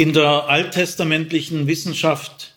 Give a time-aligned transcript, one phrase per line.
[0.00, 2.54] In der alttestamentlichen Wissenschaft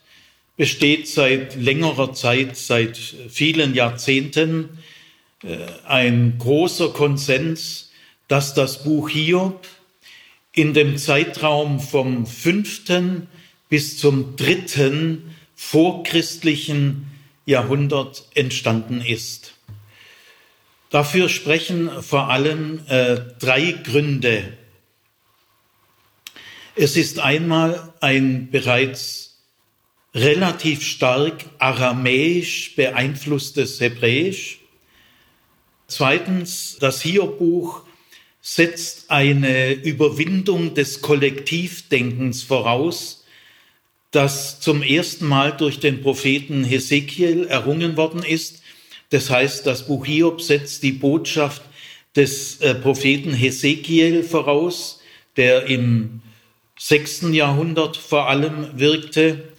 [0.56, 4.78] besteht seit längerer Zeit, seit vielen Jahrzehnten,
[5.44, 7.92] äh, ein großer Konsens,
[8.29, 9.67] dass das Buch Hiob
[10.53, 13.28] in dem Zeitraum vom fünften
[13.67, 17.12] bis zum dritten vorchristlichen
[17.45, 19.55] Jahrhundert entstanden ist.
[20.89, 24.53] Dafür sprechen vor allem äh, drei Gründe.
[26.76, 29.44] Es ist einmal ein bereits
[30.16, 34.59] relativ stark aramäisch beeinflusstes Hebräisch.
[35.88, 37.84] Zweitens, das Hiob-Buch
[38.41, 43.24] setzt eine Überwindung des Kollektivdenkens voraus,
[44.10, 48.63] das zum ersten Mal durch den Propheten Hesekiel errungen worden ist.
[49.12, 51.62] Das heißt, das Buch Hiob setzt die Botschaft
[52.16, 55.02] des äh, Propheten Hesekiel voraus,
[55.38, 56.23] der im
[56.84, 59.53] sechsten Jahrhundert vor allem wirkte.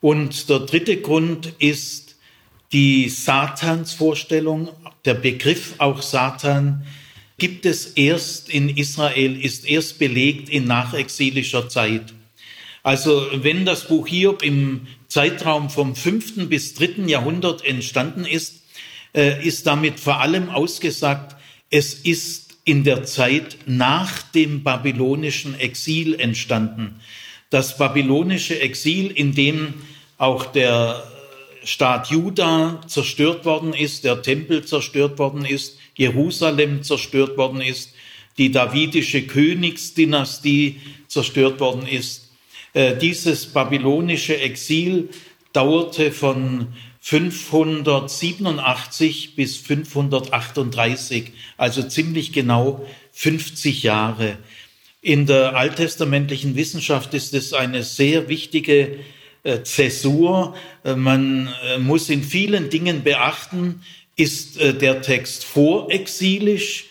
[0.00, 2.16] Und der dritte Grund ist
[2.72, 4.70] die Satansvorstellung,
[5.04, 6.84] der Begriff auch Satan,
[7.38, 12.12] gibt es erst in Israel, ist erst belegt in nachexilischer Zeit.
[12.82, 18.62] Also wenn das Buch Hiob im Zeitraum vom fünften bis dritten Jahrhundert entstanden ist,
[19.14, 21.36] äh, ist damit vor allem ausgesagt,
[21.70, 27.00] es ist in der Zeit nach dem babylonischen Exil entstanden.
[27.50, 29.74] Das babylonische Exil, in dem
[30.18, 31.04] auch der
[31.62, 37.94] Staat Juda zerstört worden ist, der Tempel zerstört worden ist, Jerusalem zerstört worden ist,
[38.38, 42.30] die davidische Königsdynastie zerstört worden ist.
[42.72, 45.10] Äh, dieses babylonische Exil
[45.52, 46.68] dauerte von
[47.06, 54.38] 587 bis 538, also ziemlich genau 50 Jahre.
[55.02, 59.00] In der alttestamentlichen Wissenschaft ist es eine sehr wichtige
[59.42, 60.56] äh, Zäsur.
[60.82, 61.50] Äh, man
[61.80, 63.82] muss in vielen Dingen beachten,
[64.16, 66.86] ist äh, der Text vorexilisch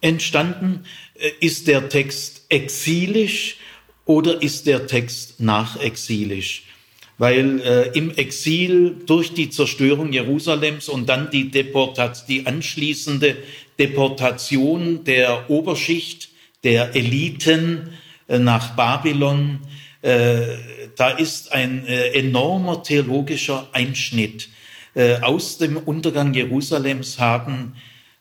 [0.00, 0.86] entstanden?
[1.12, 3.58] Äh, ist der Text exilisch
[4.06, 6.62] oder ist der Text nachexilisch?
[7.18, 13.36] Weil äh, im Exil durch die Zerstörung Jerusalems und dann die, Deportat die anschließende
[13.78, 16.30] Deportation der Oberschicht,
[16.64, 17.90] der Eliten
[18.28, 19.58] äh, nach Babylon,
[20.02, 20.40] äh,
[20.96, 24.48] da ist ein äh, enormer theologischer Einschnitt.
[24.94, 27.74] Äh, aus dem Untergang Jerusalems haben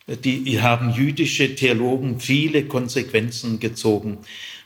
[0.07, 4.19] die haben jüdische Theologen viele Konsequenzen gezogen.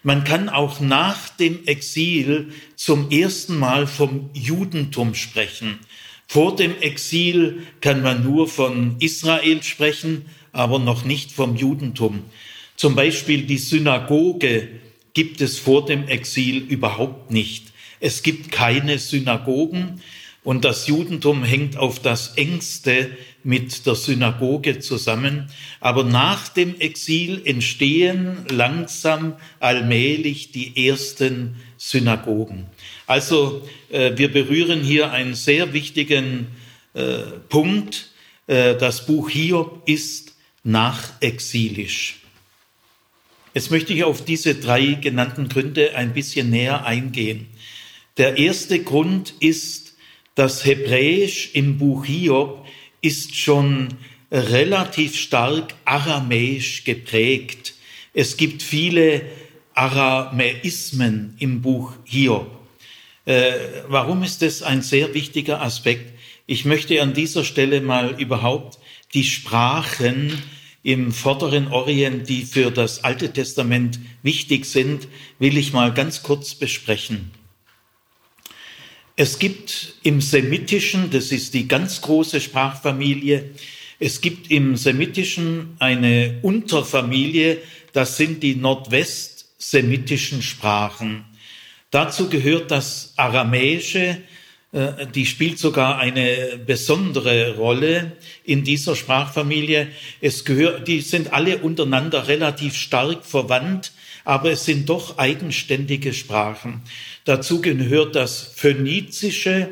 [0.04, 5.80] Man kann auch nach dem Exil zum ersten Mal vom Judentum sprechen.
[6.28, 12.24] Vor dem Exil kann man nur von Israel sprechen, aber noch nicht vom Judentum.
[12.76, 14.70] Zum Beispiel die Synagoge
[15.14, 17.66] gibt es vor dem Exil überhaupt nicht.
[18.00, 20.02] Es gibt keine Synagogen.
[20.44, 25.52] Und das Judentum hängt auf das engste mit der Synagoge zusammen.
[25.80, 32.66] Aber nach dem Exil entstehen langsam allmählich die ersten Synagogen.
[33.06, 36.48] Also äh, wir berühren hier einen sehr wichtigen
[36.94, 37.20] äh,
[37.50, 38.12] Punkt.
[38.48, 42.20] Äh, das Buch Hiob ist nachexilisch.
[43.54, 47.48] Jetzt möchte ich auf diese drei genannten Gründe ein bisschen näher eingehen.
[48.18, 49.91] Der erste Grund ist,
[50.36, 52.66] das Hebräisch im Buch Hiob
[53.02, 53.90] ist schon
[54.32, 57.74] relativ stark aramäisch geprägt.
[58.14, 59.24] Es gibt viele
[59.74, 62.50] Aramäismen im Buch Hiob.
[63.26, 63.54] Äh,
[63.88, 66.14] warum ist das ein sehr wichtiger Aspekt?
[66.48, 68.80] Ich möchte an dieser Stelle mal überhaupt
[69.14, 70.42] die Sprachen
[70.84, 75.08] im vorderen Orient, die für das Alte Testament wichtig sind,
[75.40, 77.32] will ich mal ganz kurz besprechen.
[79.16, 83.52] Es gibt im Semitischen, das ist die ganz große Sprachfamilie,
[84.00, 87.60] es gibt im Semitischen eine Unterfamilie,
[87.94, 91.26] das sind die nordwestsemitischen Sprachen.
[91.92, 94.18] Dazu gehört das Aramäische,
[94.72, 98.14] äh, die spielt sogar eine besondere Rolle
[98.44, 99.90] in dieser Sprachfamilie.
[100.22, 103.92] Es gehört, die sind alle untereinander relativ stark verwandt,
[104.24, 106.82] aber es sind doch eigenständige Sprachen.
[107.26, 109.70] Dazu gehört das Phönizische,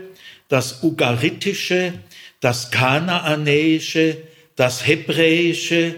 [0.48, 1.94] das Ugaritische,
[2.40, 4.18] das Kanaanäische,
[4.56, 5.96] das Hebräische,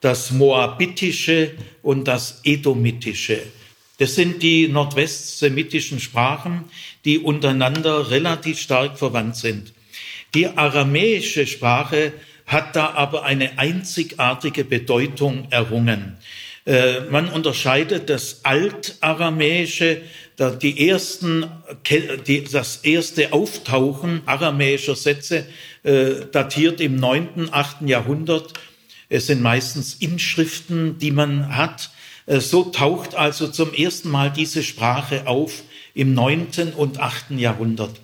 [0.00, 1.52] das Moabitische
[1.82, 3.42] und das Edomitische.
[3.98, 6.64] Das sind die nordwestsemitischen Sprachen,
[7.04, 9.72] die untereinander relativ stark verwandt sind.
[10.34, 12.12] Die aramäische Sprache
[12.46, 16.16] hat da aber eine einzigartige Bedeutung errungen.
[16.66, 20.02] Äh, man unterscheidet das Altaramäische,
[20.38, 21.46] die ersten,
[22.52, 25.46] das erste Auftauchen aramäischer Sätze
[25.84, 28.52] äh, datiert im neunten, achten Jahrhundert.
[29.08, 31.90] Es sind meistens Inschriften, die man hat.
[32.26, 35.62] Äh, so taucht also zum ersten Mal diese Sprache auf
[35.94, 38.00] im neunten und achten Jahrhundert.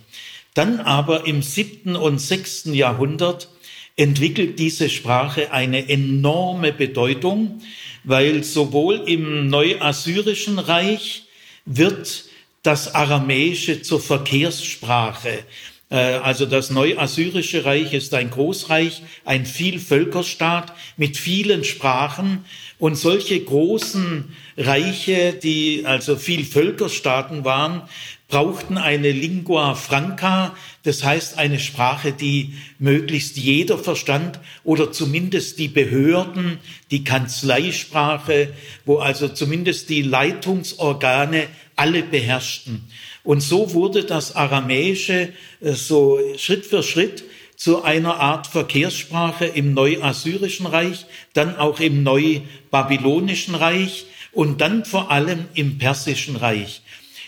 [0.54, 3.48] Dann aber im siebten und sechsten Jahrhundert
[3.96, 7.60] entwickelt diese Sprache eine enorme Bedeutung,
[8.04, 11.24] weil sowohl im Neuassyrischen Reich
[11.64, 12.24] wird
[12.62, 15.44] das Aramäische zur Verkehrssprache.
[15.90, 22.44] Äh, also das Neuassyrische Reich ist ein Großreich, ein Vielvölkerstaat mit vielen Sprachen
[22.78, 27.82] und solche großen Reiche, die also Vielvölkerstaaten waren,
[28.30, 30.54] brauchten eine Lingua franca,
[30.84, 36.58] das heißt eine Sprache, die möglichst jeder verstand oder zumindest die Behörden,
[36.90, 38.54] die Kanzleisprache,
[38.86, 42.84] wo also zumindest die Leitungsorgane alle beherrschten.
[43.22, 47.24] Und so wurde das Aramäische äh, so Schritt für Schritt
[47.56, 51.04] zu einer Art Verkehrssprache im Neuassyrischen Reich,
[51.34, 56.80] dann auch im Neubabylonischen Reich und dann vor allem im Persischen Reich.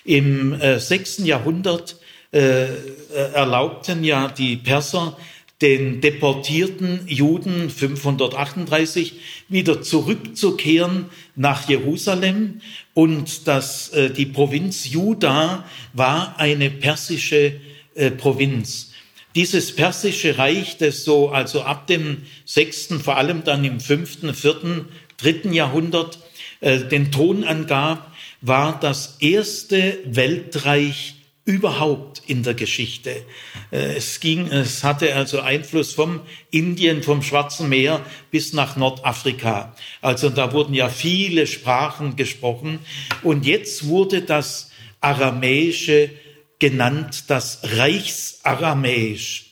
[0.05, 1.97] Im äh, sechsten Jahrhundert
[2.33, 2.69] äh, äh,
[3.35, 5.17] erlaubten ja die Perser
[5.63, 9.15] den deportierten Juden 538
[9.49, 11.07] wieder zurückzukehren
[11.37, 12.61] nach Jerusalem
[12.95, 17.61] und dass äh, die Provinz Juda war eine persische
[17.95, 18.91] äh, Provinz.
[19.35, 24.87] Dieses persische Reich, das so also ab dem sechsten, vor allem dann im fünften, vierten,
[25.17, 26.19] dritten Jahrhundert
[26.61, 28.12] äh, den Ton angab,
[28.43, 33.25] war das erste Weltreich überhaupt in der Geschichte.
[33.71, 39.75] Äh, es ging, es hatte also Einfluss vom Indien, vom Schwarzen Meer bis nach Nordafrika.
[40.01, 42.79] Also da wurden ja viele Sprachen gesprochen
[43.23, 46.11] und jetzt wurde das Aramäische
[46.61, 49.47] genannt, das Reichsaramäisch.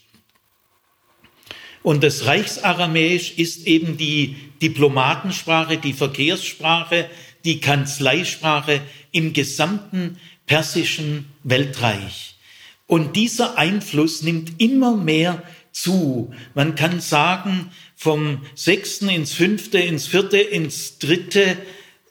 [1.83, 7.09] Und das Reichsaramäisch ist eben die Diplomatensprache, die Verkehrssprache,
[7.45, 8.81] die Kanzleisprache
[9.13, 12.37] im gesamten persischen Weltreich.
[12.87, 15.43] Und dieser Einfluss nimmt immer mehr
[15.73, 16.33] zu.
[16.55, 21.57] Man kann sagen, vom sechsten ins fünfte, ins vierte, ins dritte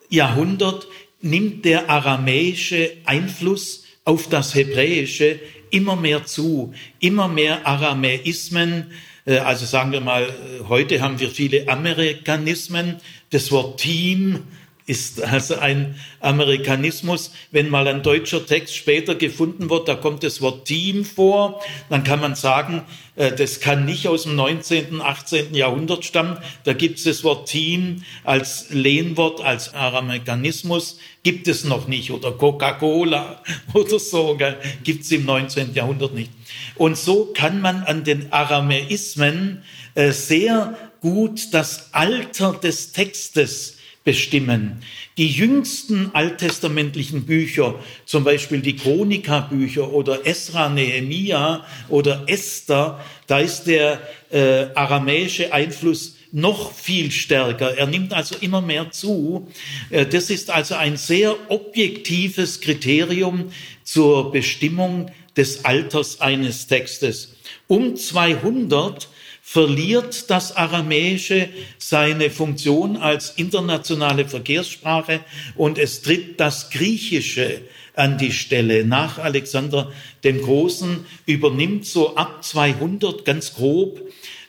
[0.10, 0.88] Jahrhundert
[1.22, 5.40] nimmt der aramäische Einfluss auf das Hebräische
[5.70, 6.74] immer mehr zu.
[7.00, 8.92] Immer mehr Aramäismen,
[9.26, 10.34] äh, also sagen wir mal,
[10.68, 12.98] heute haben wir viele Amerikanismen.
[13.30, 14.44] Das Wort Team
[14.90, 17.32] ist also ein Amerikanismus.
[17.52, 22.04] Wenn mal ein deutscher Text später gefunden wird, da kommt das Wort Team vor, dann
[22.04, 22.82] kann man sagen,
[23.16, 25.54] äh, das kann nicht aus dem 19., 18.
[25.54, 26.40] Jahrhundert stammen.
[26.64, 32.10] Da gibt es das Wort Team als Lehnwort, als Amerikanismus, gibt es noch nicht.
[32.10, 33.44] Oder Coca-Cola
[33.76, 34.40] oder so,
[34.84, 35.76] gibt es im 19.
[35.76, 36.32] Jahrhundert nicht.
[36.74, 39.62] Und so kann man an den Aramäismen
[39.94, 44.82] äh, sehr gut das Alter des Textes bestimmen.
[45.18, 47.76] Die jüngsten alttestamentlichen Bücher,
[48.06, 54.02] zum Beispiel die Chronika-Bücher oder Esra, Nehemia oder Esther, da ist der
[54.32, 57.78] äh, aramäische Einfluss noch viel stärker.
[57.78, 59.48] Er nimmt also immer mehr zu.
[59.90, 63.52] Äh, das ist also ein sehr objektives Kriterium
[63.84, 67.36] zur Bestimmung des Alters eines Textes.
[67.68, 69.08] Um 200
[69.52, 75.22] verliert das Aramäische seine Funktion als internationale Verkehrssprache
[75.56, 77.62] und es tritt das Griechische
[77.96, 78.86] an die Stelle.
[78.86, 79.92] Nach Alexander
[80.24, 84.00] dem Großen übernimmt so ab 200 ganz grob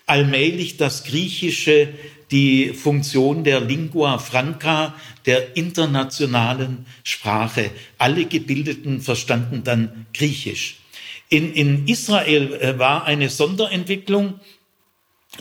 [0.05, 1.89] allmählich das Griechische
[2.31, 7.71] die Funktion der Lingua Franca, der internationalen Sprache.
[7.97, 10.77] Alle Gebildeten verstanden dann Griechisch.
[11.31, 14.41] In, in Israel äh, war eine Sonderentwicklung,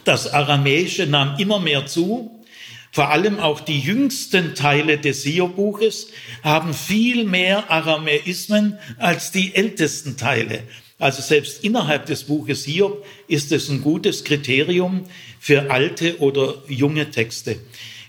[0.03, 2.43] das Aramäische nahm immer mehr zu.
[2.91, 6.07] Vor allem auch die jüngsten Teile des Hiob-Buches
[6.43, 10.63] haben viel mehr Aramäismen als die ältesten Teile.
[10.97, 15.05] Also selbst innerhalb des Buches Hiob ist es ein gutes Kriterium
[15.39, 17.59] für alte oder junge Texte.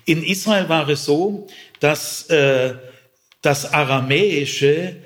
[0.07, 1.47] In Israel war es so,
[1.79, 2.75] dass äh,
[3.43, 4.97] das Aramäische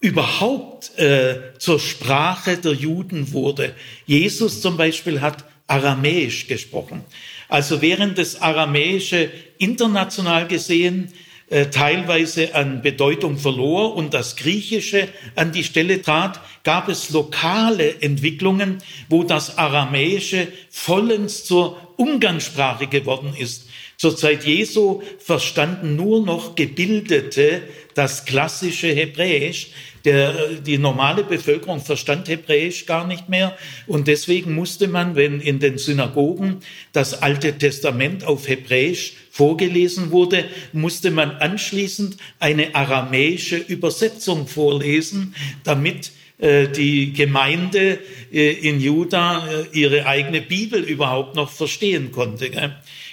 [0.00, 3.74] überhaupt äh, zur Sprache der Juden wurde.
[4.06, 7.04] Jesus zum Beispiel hat Aramäisch gesprochen.
[7.48, 11.12] Also während das Aramäische international gesehen
[11.50, 18.00] äh, teilweise an Bedeutung verlor und das Griechische an die Stelle trat, gab es lokale
[18.00, 18.78] Entwicklungen,
[19.08, 23.68] wo das Aramäische vollends zur Umgangssprache geworden ist.
[23.96, 27.62] Zur Zeit Jesu verstanden nur noch Gebildete
[27.94, 29.68] das klassische Hebräisch.
[30.04, 33.56] Der, die normale Bevölkerung verstand Hebräisch gar nicht mehr.
[33.86, 36.58] Und deswegen musste man, wenn in den Synagogen
[36.92, 45.34] das Alte Testament auf Hebräisch vorgelesen wurde, musste man anschließend eine aramäische Übersetzung vorlesen,
[45.64, 47.98] damit äh, die Gemeinde
[48.32, 52.50] äh, in Juda äh, ihre eigene Bibel überhaupt noch verstehen konnte.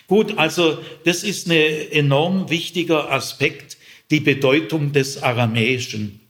[0.08, 3.78] Gut, also das ist ein enorm wichtiger Aspekt,
[4.10, 6.21] die Bedeutung des Aramäischen.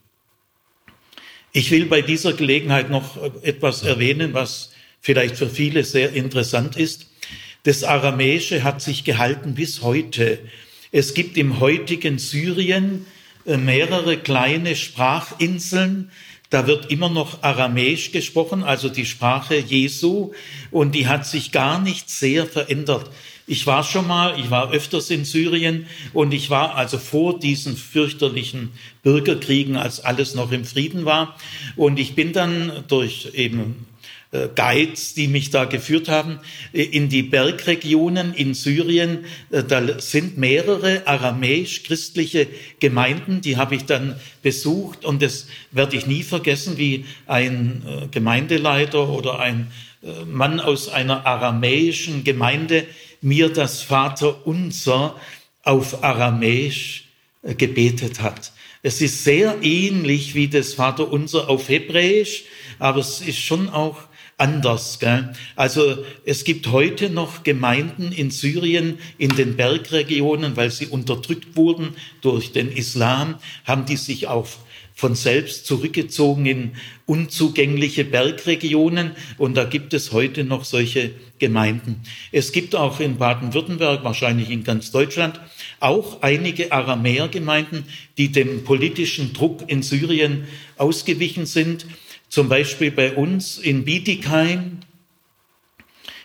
[1.54, 7.08] Ich will bei dieser Gelegenheit noch etwas erwähnen, was vielleicht für viele sehr interessant ist.
[7.64, 10.38] Das Aramäische hat sich gehalten bis heute.
[10.92, 13.04] Es gibt im heutigen Syrien
[13.44, 16.10] äh, mehrere kleine Sprachinseln,
[16.48, 20.32] da wird immer noch Aramäisch gesprochen, also die Sprache Jesu,
[20.70, 23.10] und die hat sich gar nicht sehr verändert.
[23.46, 27.76] Ich war schon mal, ich war öfters in Syrien und ich war also vor diesen
[27.76, 28.70] fürchterlichen
[29.02, 31.36] Bürgerkriegen, als alles noch im Frieden war.
[31.76, 33.86] Und ich bin dann durch eben
[34.32, 36.38] äh, Guides, die mich da geführt haben,
[36.72, 39.26] äh, in die Bergregionen in Syrien.
[39.50, 42.46] Äh, da sind mehrere aramäisch-christliche
[42.80, 49.08] Gemeinden, die habe ich dann besucht und das werde ich nie vergessen, wie ein Gemeindeleiter
[49.08, 49.70] oder ein
[50.26, 52.86] Mann aus einer aramäischen Gemeinde
[53.22, 55.16] mir das Vaterunser
[55.62, 57.08] auf Aramäisch
[57.42, 58.52] gebetet hat.
[58.82, 62.44] Es ist sehr ähnlich wie das Vaterunser auf Hebräisch,
[62.78, 63.96] aber es ist schon auch
[64.38, 64.98] anders.
[64.98, 65.32] Gell?
[65.54, 71.96] Also es gibt heute noch Gemeinden in Syrien, in den Bergregionen, weil sie unterdrückt wurden
[72.20, 74.48] durch den Islam, haben die sich auch
[74.94, 76.72] von selbst zurückgezogen in
[77.06, 82.02] unzugängliche Bergregionen und da gibt es heute noch solche Gemeinden.
[82.30, 85.40] Es gibt auch in Baden-Württemberg, wahrscheinlich in ganz Deutschland,
[85.80, 87.84] auch einige Aramäergemeinden,
[88.18, 90.46] die dem politischen Druck in Syrien
[90.76, 91.86] ausgewichen sind
[92.32, 94.78] zum Beispiel bei uns in Bietigheim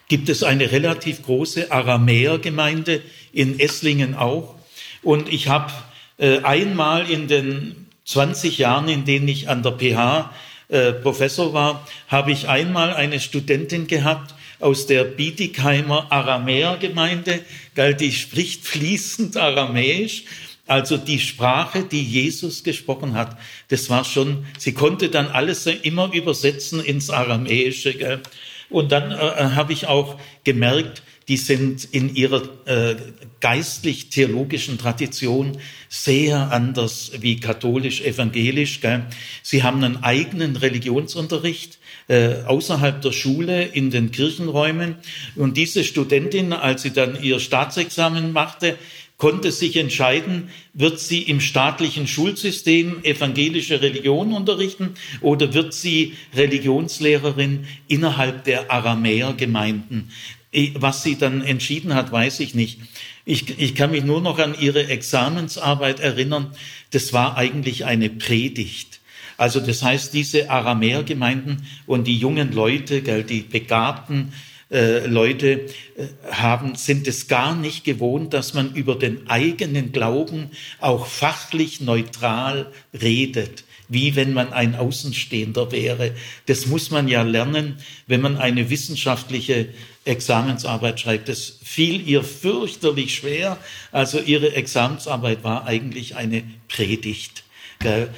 [0.07, 3.01] gibt es eine relativ große Aramäergemeinde,
[3.33, 4.55] in Esslingen auch.
[5.03, 5.74] Und ich habe
[6.17, 10.34] äh, einmal in den 20 Jahren, in denen ich an der PH
[10.70, 17.42] äh, Professor war, habe ich einmal eine Studentin gehabt aus der Bietigheimer Aramäergemeinde,
[18.00, 20.24] die spricht fließend Aramäisch
[20.68, 23.38] also die Sprache, die Jesus gesprochen hat,
[23.70, 27.94] das war schon, sie konnte dann alles immer übersetzen ins Aramäische.
[27.94, 28.22] Gell?
[28.70, 32.96] Und dann äh, äh habe ich auch gemerkt, die sind in ihrer äh,
[33.39, 35.57] geistlich-theologischen Tradition
[35.89, 38.79] sehr anders wie katholisch-evangelisch.
[39.43, 44.96] Sie haben einen eigenen Religionsunterricht äh, außerhalb der Schule in den Kirchenräumen.
[45.36, 48.77] Und diese Studentin, als sie dann ihr Staatsexamen machte,
[49.17, 57.65] konnte sich entscheiden, wird sie im staatlichen Schulsystem evangelische Religion unterrichten oder wird sie Religionslehrerin
[57.88, 60.12] innerhalb der Aramäergemeinden.
[60.76, 62.80] Was sie dann entschieden hat, weiß ich nicht.
[63.26, 66.52] Ich, ich kann mich nur noch an ihre Examensarbeit erinnern.
[66.92, 69.00] Das war eigentlich eine Predigt.
[69.38, 74.34] Also das heißt, diese Aramäergemeinden und die jungen Leute, die Begabten,
[74.70, 80.50] äh, Leute äh, haben, sind es gar nicht gewohnt, dass man über den eigenen Glauben
[80.80, 86.12] auch fachlich neutral redet wie wenn man ein Außenstehender wäre.
[86.46, 89.70] Das muss man ja lernen, wenn man eine wissenschaftliche
[90.06, 91.29] Examensarbeit schreibt.
[91.29, 93.58] Das fiel ihr fürchterlich schwer.
[93.91, 97.44] Also ihre Examensarbeit war eigentlich eine Predigt.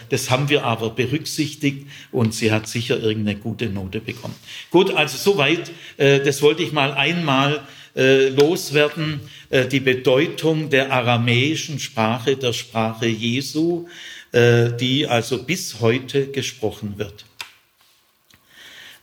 [0.09, 4.35] Das haben wir aber berücksichtigt und sie hat sicher irgendeine gute Note bekommen.
[4.71, 7.61] Gut, also soweit, äh, das wollte ich mal einmal
[7.95, 13.87] äh, loswerden, äh, die Bedeutung der aramäischen Sprache, der Sprache Jesu,
[14.33, 17.25] die also bis heute gesprochen wird.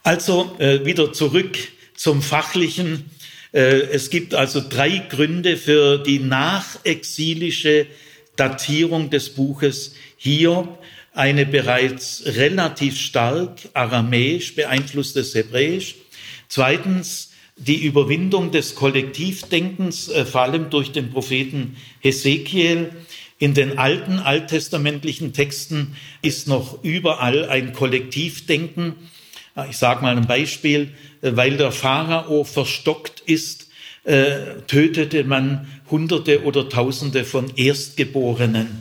[0.03, 1.59] Also wieder zurück
[1.97, 3.11] zum Fachlichen.
[3.51, 7.87] Es gibt also drei Gründe für die nachexilische
[8.37, 10.79] Datierung des Buches Hiob,
[11.13, 15.97] eine bereits relativ stark aramäisch beeinflusstes Hebräisch.
[16.49, 22.91] Zweitens die Überwindung des Kollektivdenkens, äh, vor allem durch den Propheten Hesekiel.
[23.39, 28.95] In den alten alttestamentlichen Texten ist noch überall ein Kollektivdenken.
[29.69, 33.69] Ich sage mal ein Beispiel, äh, weil der Pharao verstockt ist,
[34.05, 38.81] äh, tötete man Hunderte oder Tausende von Erstgeborenen.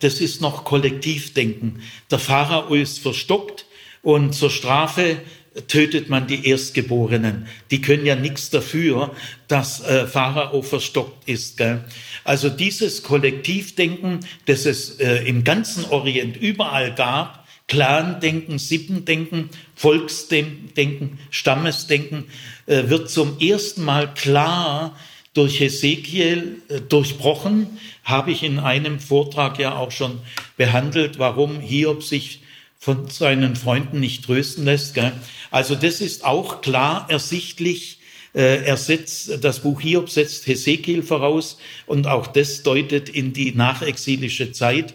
[0.00, 1.82] Das ist noch Kollektivdenken.
[2.10, 3.66] Der Pharao ist verstockt
[4.02, 5.18] und zur Strafe
[5.66, 7.46] tötet man die Erstgeborenen.
[7.70, 9.14] Die können ja nichts dafür,
[9.48, 11.56] dass äh, Pharao verstockt ist.
[11.56, 11.84] Gell?
[12.24, 22.24] Also dieses Kollektivdenken, das es äh, im ganzen Orient überall gab, Clan-Denken, Sippendenken, Volksdenken, Stammesdenken,
[22.66, 24.96] äh, wird zum ersten Mal klar
[25.34, 27.78] durch Hesekiel äh, durchbrochen.
[28.04, 30.18] Habe ich in einem Vortrag ja auch schon
[30.56, 32.40] behandelt, warum Hiob sich
[32.78, 34.94] von seinen Freunden nicht trösten lässt.
[34.94, 35.12] Gell?
[35.50, 37.98] Also das ist auch klar ersichtlich.
[38.34, 43.52] Äh, er setzt, das Buch Hiob setzt Hesekiel voraus und auch das deutet in die
[43.52, 44.94] nachexilische Zeit.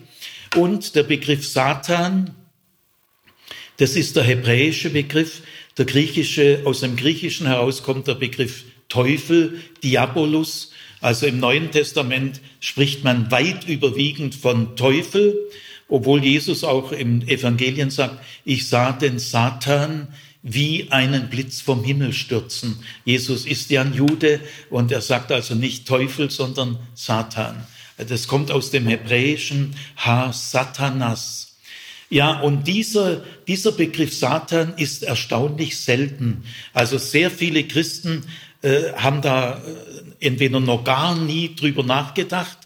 [0.55, 2.35] Und der Begriff Satan,
[3.77, 5.41] das ist der hebräische Begriff.
[5.77, 10.71] Der griechische, aus dem Griechischen heraus kommt der Begriff Teufel, Diabolus.
[11.01, 15.35] Also im Neuen Testament spricht man weit überwiegend von Teufel,
[15.87, 20.07] obwohl Jesus auch im Evangelien sagt, ich sah den Satan
[20.41, 22.79] wie einen Blitz vom Himmel stürzen.
[23.05, 27.65] Jesus ist ja ein Jude und er sagt also nicht Teufel, sondern Satan.
[27.97, 31.55] Das kommt aus dem Hebräischen Ha Satanas.
[32.09, 36.43] Ja, und dieser, dieser Begriff Satan ist erstaunlich selten.
[36.73, 38.23] Also sehr viele Christen
[38.61, 42.57] äh, haben da äh, entweder noch gar nie drüber nachgedacht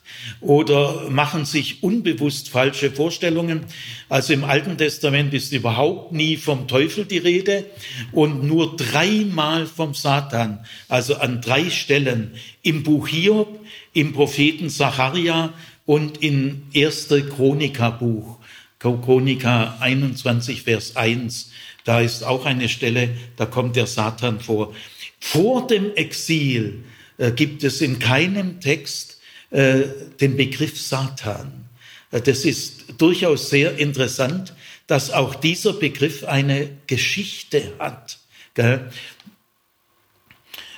[0.42, 3.66] oder machen sich unbewusst falsche Vorstellungen.
[4.10, 7.66] Also im Alten Testament ist überhaupt nie vom Teufel die Rede
[8.12, 12.32] und nur dreimal vom Satan, also an drei Stellen
[12.62, 13.60] im Buch Hiob,
[13.94, 15.54] im Propheten Zacharia
[15.86, 17.08] und in 1.
[17.36, 18.38] Chronika Buch.
[18.80, 21.52] Chronika 21, Vers 1.
[21.84, 24.76] Da ist auch eine Stelle, da kommt der Satan vor.
[25.20, 26.84] Vor dem Exil
[27.18, 29.17] äh, gibt es in keinem Text
[29.52, 29.84] äh,
[30.20, 31.70] den Begriff Satan.
[32.12, 34.54] Äh, das ist durchaus sehr interessant,
[34.88, 38.20] dass auch dieser Begriff eine Geschichte hat.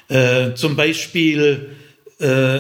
[0.09, 1.75] Äh, zum Beispiel
[2.19, 2.59] äh,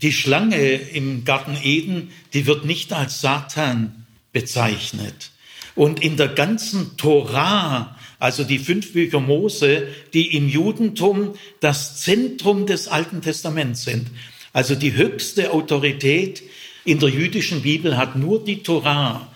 [0.00, 5.32] die Schlange im Garten Eden, die wird nicht als Satan bezeichnet.
[5.74, 12.66] Und in der ganzen Torah, also die fünf Bücher Mose, die im Judentum das Zentrum
[12.66, 14.06] des Alten Testaments sind,
[14.54, 16.42] also die höchste Autorität
[16.84, 19.28] in der jüdischen Bibel hat nur die Torah.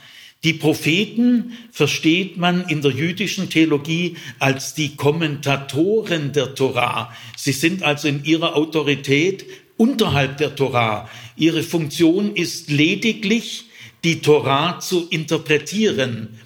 [0.45, 7.13] Die Propheten versteht man in der jüdischen Theologie als die Kommentatoren der Torah.
[7.37, 9.45] Sie sind also in ihrer Autorität
[9.77, 11.11] unterhalb der Torah.
[11.37, 13.65] Ihre Funktion ist lediglich
[14.05, 16.39] die Torah zu interpretieren.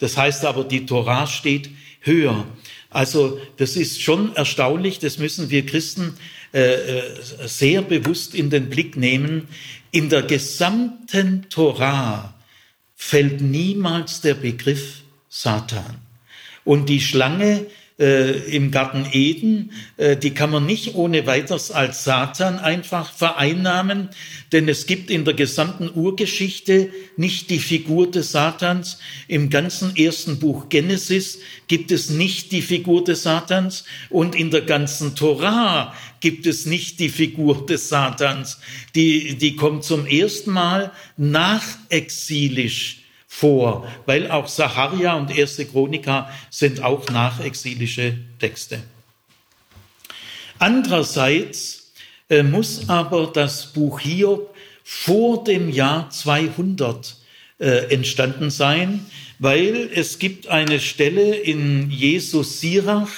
[0.00, 1.70] Das heißt aber, die Torah steht
[2.00, 2.46] höher.
[2.90, 6.14] Also das ist schon erstaunlich, das müssen wir Christen
[6.52, 9.48] sehr bewusst in den Blick nehmen.
[9.90, 12.34] In der gesamten Torah
[12.94, 15.96] fällt niemals der Begriff Satan.
[16.64, 17.66] Und die Schlange
[17.98, 24.08] äh, im Garten Eden, äh, die kann man nicht ohne weiteres als Satan einfach vereinnahmen,
[24.50, 28.98] denn es gibt in der gesamten Urgeschichte nicht die Figur des Satans.
[29.28, 34.62] Im ganzen ersten Buch Genesis gibt es nicht die Figur des Satans und in der
[34.62, 38.58] ganzen Torah gibt es nicht die Figur des Satans.
[38.94, 43.01] Die, die kommt zum ersten Mal nachexilisch
[43.34, 48.82] vor, weil auch Sacharia und erste Chronika sind auch nachexilische Texte.
[50.58, 51.92] Andererseits
[52.28, 57.16] äh, muss aber das Buch Hiob vor dem Jahr 200
[57.58, 59.06] äh, entstanden sein,
[59.38, 63.08] weil es gibt eine Stelle in Jesus Sirach,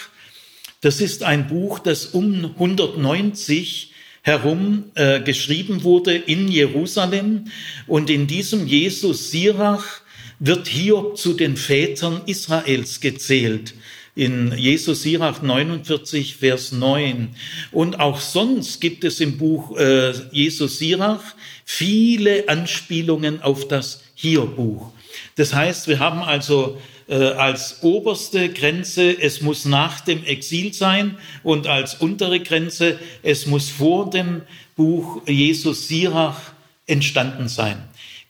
[0.81, 7.51] das ist ein Buch, das um 190 herum äh, geschrieben wurde in Jerusalem
[7.89, 10.04] und in diesem Jesus Sirach
[10.47, 13.75] wird Hiob zu den Vätern Israels gezählt.
[14.15, 17.35] In Jesus Sirach 49, Vers 9.
[17.73, 21.23] Und auch sonst gibt es im Buch äh, Jesus Sirach
[21.65, 24.93] viele Anspielungen auf das Hiob-Buch.
[25.37, 26.79] Das heißt, wir haben also
[27.09, 33.47] äh, als oberste Grenze, es muss nach dem Exil sein und als untere Grenze, es
[33.47, 34.43] muss vor dem
[34.77, 36.39] Buch Jesus Sirach
[36.87, 37.83] entstanden sein.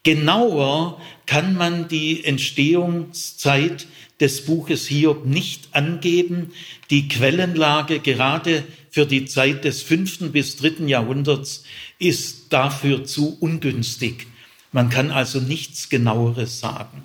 [0.05, 3.87] Genauer kann man die Entstehungszeit
[4.21, 6.53] des Buches Hiob nicht angeben.
[6.91, 11.65] Die Quellenlage gerade für die Zeit des fünften bis dritten Jahrhunderts
[11.99, 14.27] ist dafür zu ungünstig.
[14.73, 17.03] Man kann also nichts genaueres sagen.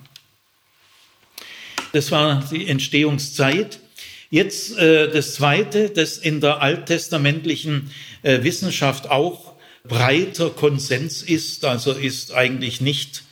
[1.92, 3.80] Das war die Entstehungszeit.
[4.28, 7.90] Jetzt äh, das Zweite, das in der alttestamentlichen
[8.22, 9.49] äh, Wissenschaft auch
[9.88, 13.24] breiter Konsens ist, also ist eigentlich nicht,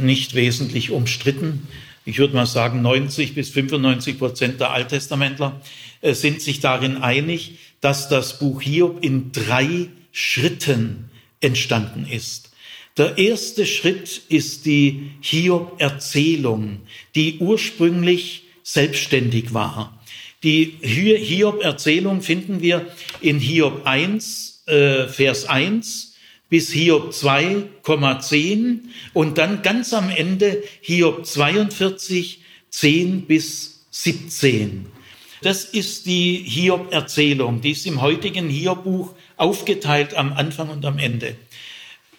[0.00, 1.68] nicht wesentlich umstritten.
[2.04, 5.60] ich würde mal sagen 90 bis 95 Prozent der Alttestamentler
[6.00, 12.50] äh, sind sich darin einig, dass das Buch Hiob in drei Schritten entstanden ist.
[12.96, 16.80] Der erste Schritt ist die Hiob-Erzählung,
[17.14, 20.02] die ursprünglich selbstständig war.
[20.42, 22.86] Die Hiob-Erzählung finden wir
[23.20, 26.16] in Hiob 1, äh, Vers 1
[26.48, 28.80] bis Hiob 2,10
[29.12, 34.86] und dann ganz am Ende Hiob 42, 10 bis 17.
[35.42, 41.36] Das ist die Hiob-Erzählung, die ist im heutigen Hiob-Buch aufgeteilt am Anfang und am Ende.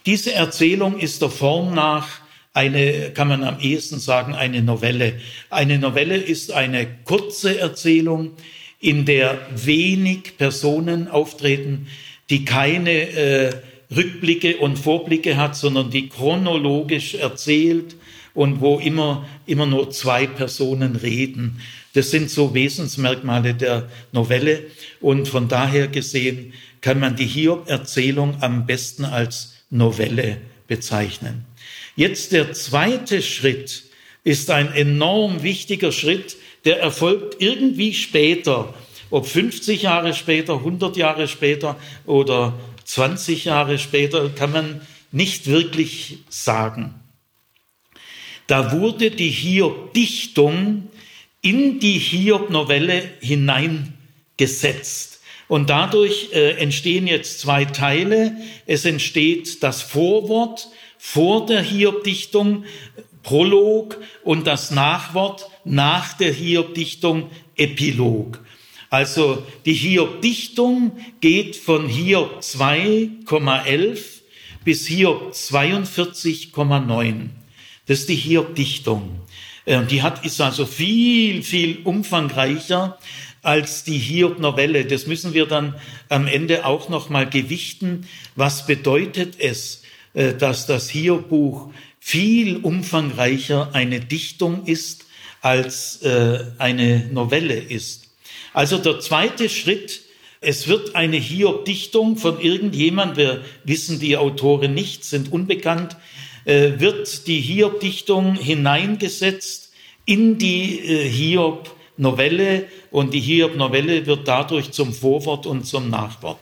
[0.06, 2.08] Diese Erzählung ist der Form nach
[2.54, 5.20] eine, kann man am ehesten sagen, eine Novelle.
[5.50, 8.32] Eine Novelle ist eine kurze Erzählung,
[8.80, 11.88] in der wenig Personen auftreten,
[12.30, 13.54] die keine äh,
[13.96, 17.96] Rückblicke und Vorblicke hat, sondern die chronologisch erzählt
[18.34, 21.62] und wo immer, immer nur zwei Personen reden.
[21.94, 24.64] Das sind so Wesensmerkmale der Novelle
[25.02, 30.38] und von daher gesehen kann man die Hiob-Erzählung am besten als Novelle
[30.68, 31.46] bezeichnen.
[31.96, 33.84] Jetzt der zweite Schritt
[34.24, 38.74] ist ein enorm wichtiger Schritt, der erfolgt irgendwie später,
[39.10, 42.54] ob 50 Jahre später, 100 Jahre später oder
[42.86, 46.96] 20 Jahre später, kann man nicht wirklich sagen.
[48.48, 50.90] Da wurde die Hiob-Dichtung
[51.42, 55.22] in die Hiob-Novelle hineingesetzt.
[55.48, 58.36] Und dadurch äh, entstehen jetzt zwei Teile.
[58.66, 62.66] Es entsteht das Vorwort vor der Hiob-Dichtung,
[63.24, 68.40] Prolog, und das Nachwort nach der Hiob-Dichtung, Epilog.
[68.90, 74.00] Also die Hiob-Dichtung geht von Hiob 2,11
[74.64, 77.30] bis Hiob 42,9.
[77.86, 79.22] Das ist die Hiob-Dichtung.
[79.66, 82.98] Äh, die hat, ist also viel, viel umfangreicher
[83.44, 84.86] als die Hiob-Novelle.
[84.86, 85.76] Das müssen wir dann
[86.10, 88.08] am Ende auch noch mal gewichten.
[88.36, 89.84] Was bedeutet es,
[90.16, 95.06] äh, dass das Hiob-Buch viel umfangreicher eine Dichtung ist,
[95.42, 98.09] als äh, eine Novelle ist?
[98.54, 100.02] Also der zweite Schritt,
[100.42, 105.98] es wird eine Hiob-Dichtung von irgendjemand, wir wissen die Autoren nicht, sind unbekannt,
[106.46, 109.72] äh, wird die Hiob-Dichtung hineingesetzt
[110.06, 116.40] in die Hiob Novelle und die Hiob-Novelle wird dadurch zum Vorwort und zum Nachwort.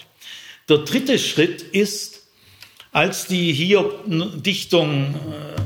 [0.70, 2.28] Der dritte Schritt ist,
[2.91, 5.62] als die Hiob-Dichtung äh,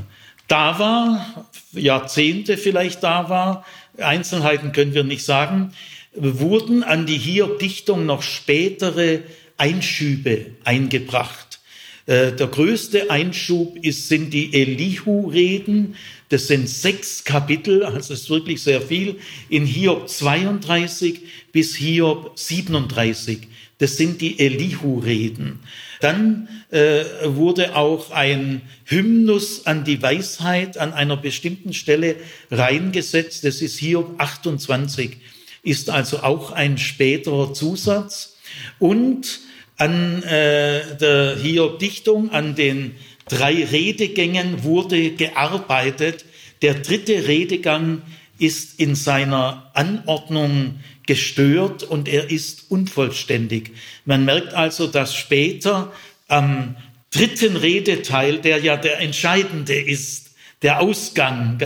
[0.48, 3.64] da war, Jahrzehnte vielleicht da war,
[3.98, 5.72] Einzelheiten können wir nicht sagen,
[6.14, 9.20] wurden an die Hiob-Dichtung noch spätere
[9.56, 11.60] Einschübe eingebracht.
[12.06, 15.94] Äh, der größte Einschub ist, sind die Elihu-Reden,
[16.28, 19.16] das sind sechs Kapitel, also ist wirklich sehr viel,
[19.48, 21.20] in Hiob 32
[21.52, 23.48] bis Hiob 37.
[23.78, 25.60] Das sind die Elihu-Reden.
[26.00, 32.16] Dann äh, wurde auch ein Hymnus an die Weisheit an einer bestimmten Stelle
[32.50, 33.44] reingesetzt.
[33.44, 35.18] Das ist Hiob 28,
[35.62, 38.36] ist also auch ein späterer Zusatz.
[38.78, 39.40] Und
[39.76, 42.94] an äh, der Hiob-Dichtung, an den
[43.28, 46.24] drei Redegängen wurde gearbeitet.
[46.60, 48.02] Der dritte Redegang
[48.38, 53.72] ist in seiner Anordnung gestört und er ist unvollständig.
[54.04, 55.92] Man merkt also, dass später
[56.28, 56.76] am
[57.10, 61.60] dritten Redeteil, der ja der entscheidende ist, der Ausgang,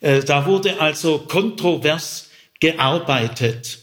[0.00, 2.27] äh, da wurde also kontrovers
[2.60, 3.80] gearbeitet.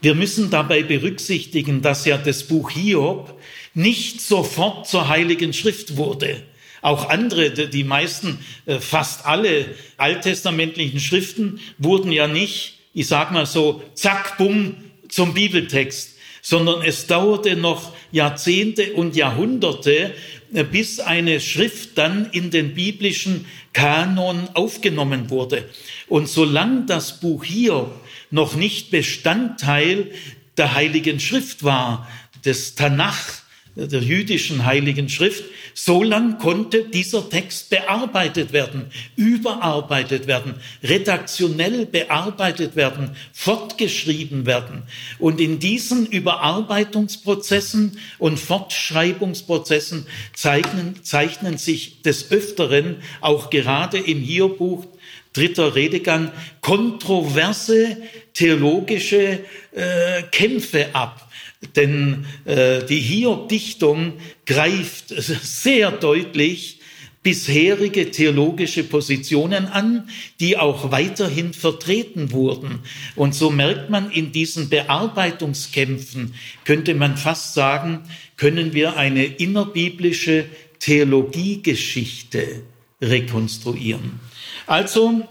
[0.00, 3.38] Wir müssen dabei berücksichtigen, dass ja das Buch Hiob
[3.74, 6.42] nicht sofort zur Heiligen Schrift wurde.
[6.80, 13.46] Auch andere, die meisten, äh, fast alle alttestamentlichen Schriften wurden ja nicht, ich sag mal
[13.46, 14.76] so, zack, bumm,
[15.08, 20.14] zum Bibeltext, sondern es dauerte noch Jahrzehnte und Jahrhunderte,
[20.50, 25.68] bis eine Schrift dann in den biblischen Kanon aufgenommen wurde.
[26.08, 27.90] Und solange das Buch hier
[28.30, 30.10] noch nicht Bestandteil
[30.56, 32.08] der Heiligen Schrift war,
[32.44, 33.42] des Tanach,
[33.86, 42.74] der jüdischen Heiligen Schrift, so lang konnte dieser Text bearbeitet werden, überarbeitet werden, redaktionell bearbeitet
[42.74, 44.82] werden, fortgeschrieben werden.
[45.20, 54.86] Und in diesen Überarbeitungsprozessen und Fortschreibungsprozessen zeichnen, zeichnen sich des Öfteren auch gerade im Hierbuch
[55.32, 57.96] dritter Redegang kontroverse
[58.34, 59.40] theologische
[59.72, 61.27] äh, Kämpfe ab
[61.76, 64.14] denn äh, die Hiob-Dichtung
[64.46, 66.78] greift sehr deutlich
[67.22, 70.08] bisherige theologische Positionen an,
[70.40, 72.80] die auch weiterhin vertreten wurden.
[73.16, 78.04] Und so merkt man in diesen Bearbeitungskämpfen, könnte man fast sagen,
[78.36, 80.46] können wir eine innerbiblische
[80.78, 82.62] Theologiegeschichte
[83.02, 84.20] rekonstruieren.
[84.66, 85.28] Also,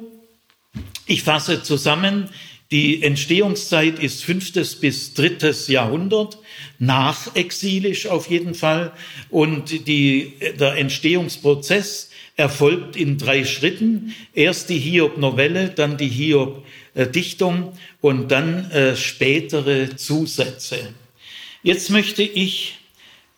[1.05, 2.29] ich fasse zusammen,
[2.71, 6.38] die Entstehungszeit ist fünftes bis drittes Jahrhundert,
[6.80, 8.91] nachexilisch auf jeden Fall.
[9.30, 14.13] Und die, der Entstehungsprozess erfolgt in drei Schritten.
[14.34, 20.93] Erst die Hiob-Novelle, dann die Hiob-Dichtung und dann äh, spätere Zusätze.
[21.63, 22.80] Jetzt möchte ich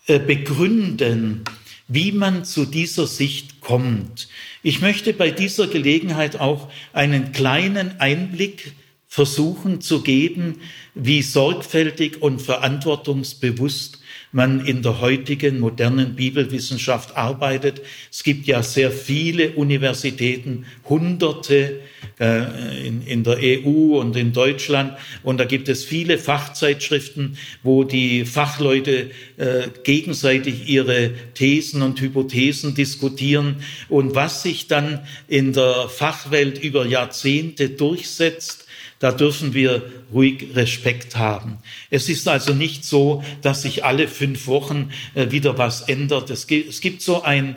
[0.08, 1.44] äh, begründen,
[1.88, 4.28] wie man zu dieser Sicht kommt.
[4.63, 8.74] Ich möchte bei dieser Gelegenheit auch einen kleinen Einblick
[9.12, 10.62] versuchen zu geben,
[10.93, 14.00] wie sorgfältig und verantwortungsbewusst
[14.32, 17.82] man in der heutigen modernen Bibelwissenschaft arbeitet.
[18.12, 21.80] Es gibt ja sehr viele Universitäten, hunderte
[22.19, 24.95] äh, in, der EU und in Deutschland.
[25.24, 32.76] Und da gibt es viele Fachzeitschriften, wo die Fachleute äh, gegenseitig ihre Thesen und Hypothesen
[32.76, 33.63] diskutieren.
[33.88, 38.59] Und was sich dann in der Fachwelt über Jahrzehnte durchsetzt,
[39.00, 39.82] da dürfen wir
[40.14, 41.58] ruhig Respekt haben.
[41.90, 46.30] Es ist also nicht so, dass sich alle fünf Wochen äh, wieder was ändert.
[46.30, 47.56] Es gibt so ein,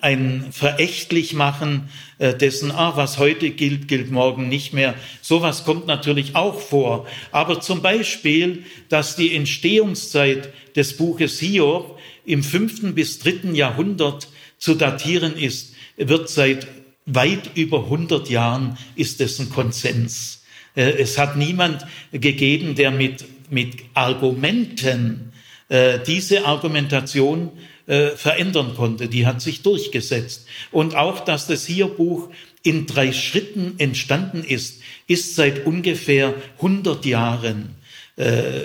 [0.00, 4.94] ein verächtlich machen äh, dessen, ah, was heute gilt, gilt morgen nicht mehr.
[5.22, 7.06] Sowas kommt natürlich auch vor.
[7.32, 14.74] Aber zum Beispiel, dass die Entstehungszeit des Buches Hiob im fünften bis dritten Jahrhundert zu
[14.74, 16.68] datieren ist, wird seit
[17.06, 20.42] weit über 100 Jahren ist es ein Konsens.
[20.76, 25.32] Äh, es hat niemand gegeben, der mit, mit Argumenten
[25.68, 27.50] äh, diese Argumentation
[27.86, 29.08] äh, verändern konnte.
[29.08, 30.46] Die hat sich durchgesetzt.
[30.70, 32.28] Und auch, dass das Hierbuch
[32.62, 37.76] in drei Schritten entstanden ist, ist seit ungefähr 100 Jahren
[38.16, 38.62] äh,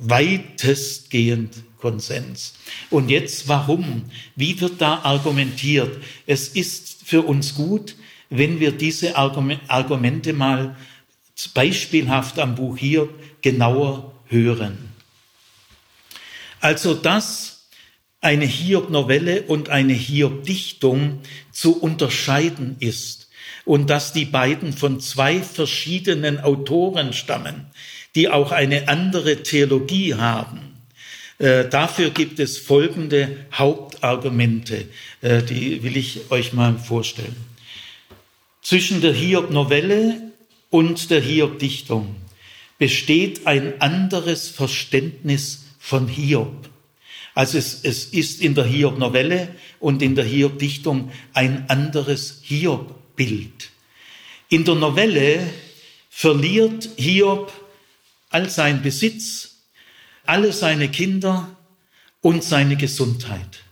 [0.00, 2.54] weitestgehend Konsens.
[2.90, 4.04] Und jetzt warum?
[4.34, 5.98] Wie wird da argumentiert?
[6.26, 7.94] Es ist für uns gut,
[8.30, 10.76] wenn wir diese Argumente mal
[11.54, 13.08] beispielhaft am Buch hier
[13.42, 14.78] genauer hören.
[16.60, 17.68] Also, dass
[18.20, 21.20] eine Hiob-Novelle und eine Hiob-Dichtung
[21.52, 23.28] zu unterscheiden ist
[23.64, 27.66] und dass die beiden von zwei verschiedenen Autoren stammen,
[28.14, 30.76] die auch eine andere Theologie haben.
[31.38, 34.86] Äh, dafür gibt es folgende Hauptargumente,
[35.20, 37.36] äh, die will ich euch mal vorstellen.
[38.62, 40.25] Zwischen der Hiob-Novelle
[40.76, 42.16] und der Hiob-Dichtung
[42.76, 46.68] besteht ein anderes Verständnis von Hiob.
[47.34, 53.70] Also es, es ist in der Hiob-Novelle und in der Hiob-Dichtung ein anderes Hiob-Bild.
[54.50, 55.50] In der Novelle
[56.10, 57.50] verliert Hiob
[58.28, 59.62] all sein Besitz,
[60.26, 61.56] alle seine Kinder
[62.20, 63.64] und seine Gesundheit.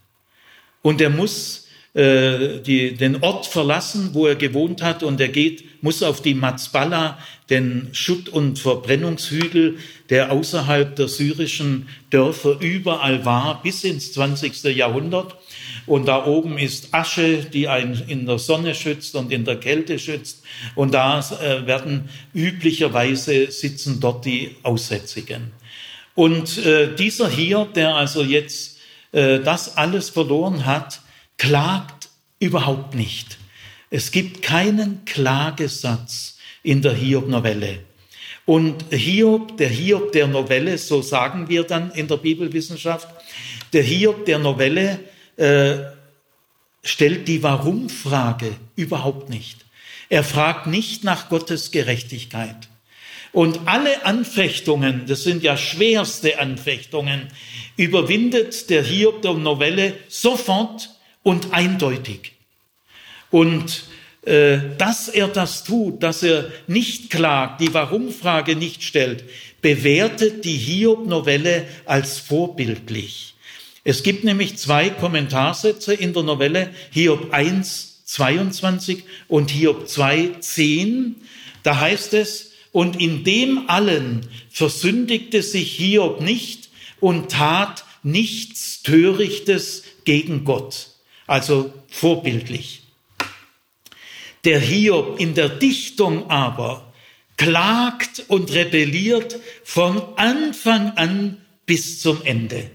[0.80, 1.63] Und er muss
[1.94, 6.34] äh, die, den Ort verlassen, wo er gewohnt hat, und er geht, muss auf die
[6.34, 7.18] Mazbala,
[7.50, 9.78] den Schutt- und Verbrennungshügel,
[10.10, 14.64] der außerhalb der syrischen Dörfer überall war, bis ins 20.
[14.74, 15.36] Jahrhundert.
[15.86, 19.98] Und da oben ist Asche, die einen in der Sonne schützt und in der Kälte
[19.98, 20.42] schützt.
[20.74, 25.52] Und da äh, werden üblicherweise sitzen dort die Aussätzigen.
[26.14, 28.78] Und äh, dieser hier, der also jetzt
[29.12, 31.00] äh, das alles verloren hat,
[31.38, 33.38] klagt überhaupt nicht.
[33.90, 37.80] Es gibt keinen Klagesatz in der Hiob-Novelle.
[38.46, 43.08] Und Hiob, der Hiob der Novelle, so sagen wir dann in der Bibelwissenschaft,
[43.72, 45.00] der Hiob der Novelle
[45.36, 45.76] äh,
[46.82, 49.64] stellt die Warum-Frage überhaupt nicht.
[50.10, 52.68] Er fragt nicht nach Gottes Gerechtigkeit.
[53.32, 57.28] Und alle Anfechtungen, das sind ja schwerste Anfechtungen,
[57.76, 60.90] überwindet der Hiob der Novelle sofort
[61.24, 62.32] und eindeutig.
[63.32, 63.84] Und
[64.26, 69.24] äh, dass er das tut, dass er nicht klagt, die Warum-Frage nicht stellt,
[69.60, 73.34] bewertet die Hiob-Novelle als vorbildlich.
[73.82, 81.16] Es gibt nämlich zwei Kommentarsätze in der Novelle, Hiob 1, 22 und Hiob 2, 10.
[81.62, 89.84] Da heißt es, und in dem allen versündigte sich Hiob nicht und tat nichts Törichtes
[90.04, 90.93] gegen Gott
[91.26, 92.82] also vorbildlich.
[94.44, 96.92] Der Hiob in der Dichtung aber
[97.36, 102.70] klagt und rebelliert von Anfang an bis zum Ende.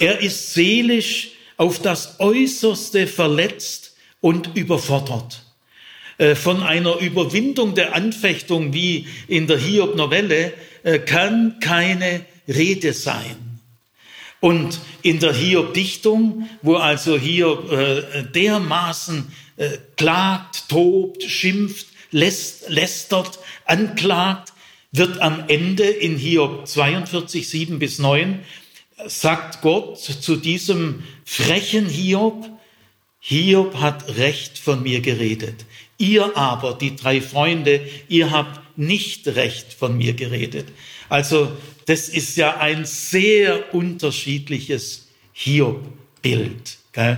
[0.00, 5.42] Er ist seelisch auf das Äußerste verletzt und überfordert.
[6.18, 13.47] Äh, von einer Überwindung der Anfechtung wie in der Hiob-Novelle äh, kann keine Rede sein.
[14.40, 19.32] Und in der Hiob-Dichtung, wo also Hiob äh, dermaßen
[19.96, 24.52] klagt, tobt, schimpft, lästert, anklagt,
[24.92, 28.40] wird am Ende in Hiob 42, 7 bis 9,
[29.06, 32.48] sagt Gott zu diesem frechen Hiob,
[33.20, 35.66] Hiob hat recht von mir geredet.
[35.98, 40.68] Ihr aber, die drei Freunde, ihr habt nicht recht von mir geredet.
[41.08, 41.52] Also
[41.86, 46.78] das ist ja ein sehr unterschiedliches Hiob-Bild.
[46.94, 47.16] Äh,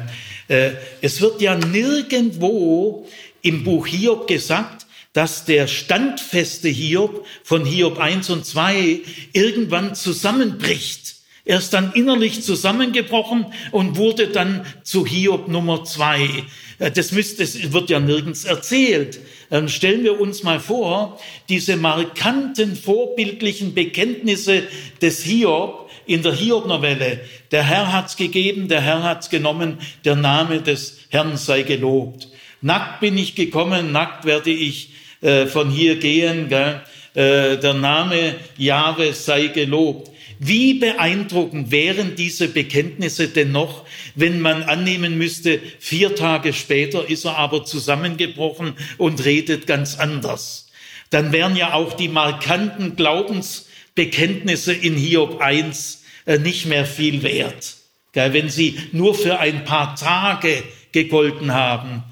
[1.01, 3.09] es wird ja nirgendwo
[3.43, 9.01] im Buch Hiob gesagt, dass der standfeste Hiob von Hiob 1 und 2
[9.33, 11.17] irgendwann zusammenbricht.
[11.45, 16.45] Er ist dann innerlich zusammengebrochen und wurde dann zu Hiob Nummer 2.
[16.79, 19.19] Äh, das, müsste, das wird ja nirgends erzählt.
[19.51, 24.63] Dann stellen wir uns mal vor, diese markanten vorbildlichen Bekenntnisse
[25.03, 27.21] des Hiob in der Hiob-Novelle.
[27.51, 32.29] Der Herr hat's gegeben, der Herr hat's genommen, der Name des Herrn sei gelobt.
[32.63, 36.49] Nackt bin ich gekommen, nackt werde ich äh, von hier gehen.
[36.49, 36.83] Gell?
[37.15, 40.10] Äh, der Name Jahwe sei gelobt.
[40.43, 47.27] Wie beeindruckend wären diese Bekenntnisse denn noch, wenn man annehmen müsste, vier Tage später ist
[47.27, 50.71] er aber zusammengebrochen und redet ganz anders.
[51.11, 57.77] Dann wären ja auch die markanten Glaubensbekenntnisse in Hiob 1 äh, nicht mehr viel wert.
[58.15, 62.03] Wenn sie nur für ein paar Tage gegolten haben.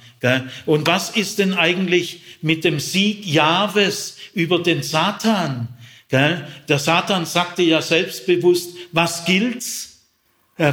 [0.67, 5.69] Und was ist denn eigentlich mit dem Sieg Jahwes über den Satan?
[6.11, 9.89] Der Satan sagte ja selbstbewusst, was gilt's?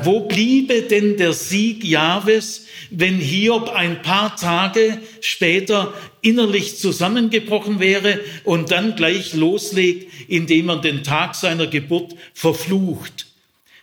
[0.04, 8.20] Wo bliebe denn der Sieg Jahwes, wenn Hiob ein paar Tage später innerlich zusammengebrochen wäre
[8.46, 13.28] und dann gleich loslegt, indem er den Tag seiner Geburt verflucht?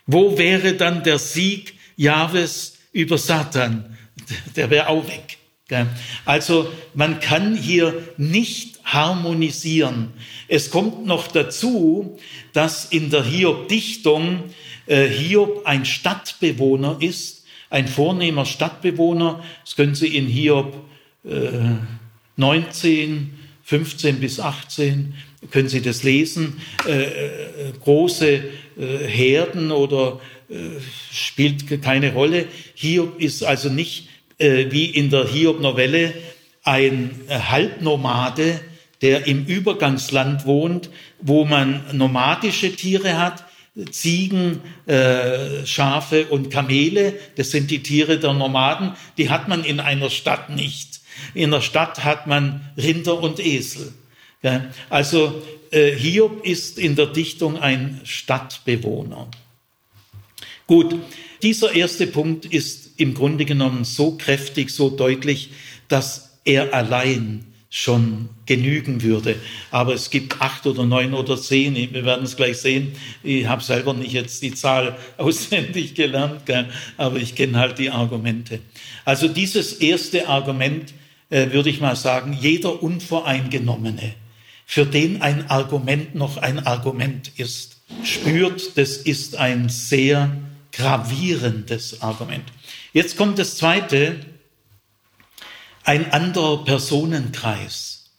[0.05, 3.97] Wo wäre dann der Sieg Jahwes über Satan?
[4.57, 5.37] Der wäre auch weg.
[6.25, 10.11] Also man kann hier nicht harmonisieren.
[10.49, 12.17] Es kommt noch dazu,
[12.51, 14.43] dass in der Hiob-Dichtung
[14.87, 19.41] äh, Hiob ein Stadtbewohner ist, ein vornehmer Stadtbewohner.
[19.63, 20.75] Das können Sie in Hiob
[22.35, 23.19] 19, äh,
[23.63, 25.13] 15 bis 18,
[25.49, 26.61] können Sie das lesen.
[26.85, 28.43] Äh, große
[28.75, 30.19] Herden oder
[31.11, 32.47] spielt keine Rolle.
[32.73, 36.13] Hiob ist also nicht wie in der Hiob-Novelle
[36.63, 38.59] ein Halbnomade,
[39.01, 43.43] der im Übergangsland wohnt, wo man nomadische Tiere hat,
[43.91, 49.79] Ziegen, äh, Schafe und Kamele, das sind die Tiere der Nomaden, die hat man in
[49.79, 51.01] einer Stadt nicht.
[51.33, 53.93] In der Stadt hat man Rinder und Esel.
[54.43, 55.41] Ja, also
[55.71, 59.29] äh, Hiob ist in der Dichtung ein Stadtbewohner.
[60.67, 60.95] Gut,
[61.41, 65.49] dieser erste Punkt ist im Grunde genommen so kräftig, so deutlich,
[65.89, 69.35] dass er allein schon genügen würde.
[69.71, 72.93] Aber es gibt acht oder neun oder zehn, wir werden es gleich sehen.
[73.23, 76.43] Ich habe selber nicht jetzt die Zahl auswendig gelernt,
[76.97, 78.59] aber ich kenne halt die Argumente.
[79.05, 80.93] Also dieses erste Argument
[81.29, 84.13] äh, würde ich mal sagen, jeder Unvoreingenommene,
[84.65, 90.31] für den ein Argument noch ein Argument ist, spürt, das ist ein sehr
[90.73, 92.45] gravierendes Argument.
[92.93, 94.19] Jetzt kommt das zweite,
[95.83, 98.11] ein anderer Personenkreis.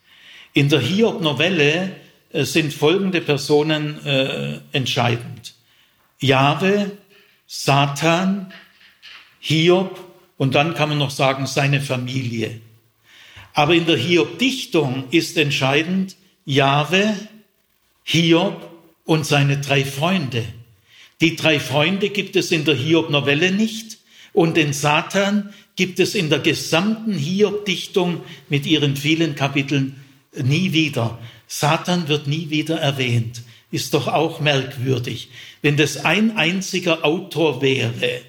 [0.52, 1.94] In der Hiob-Novelle
[2.32, 5.54] äh, sind folgende Personen äh, entscheidend.
[6.18, 6.90] Jahwe,
[7.46, 8.52] Satan,
[9.38, 10.00] Hiob
[10.38, 12.60] und dann kann man noch sagen seine Familie.
[13.52, 17.14] Aber in der Hiob-Dichtung ist entscheidend Jahwe,
[18.02, 18.70] Hiob
[19.04, 20.44] und seine drei Freunde.
[21.20, 23.98] Die drei Freunde gibt es in der Hiob-Novelle nicht
[24.34, 28.20] und den Satan gibt es in der gesamten Hiob-Dichtung
[28.50, 29.96] mit ihren vielen Kapiteln
[30.36, 31.18] nie wieder.
[31.46, 33.42] Satan wird nie wieder erwähnt.
[33.70, 35.28] Ist doch auch merkwürdig.
[35.62, 38.20] Wenn das ein einziger Autor wäre,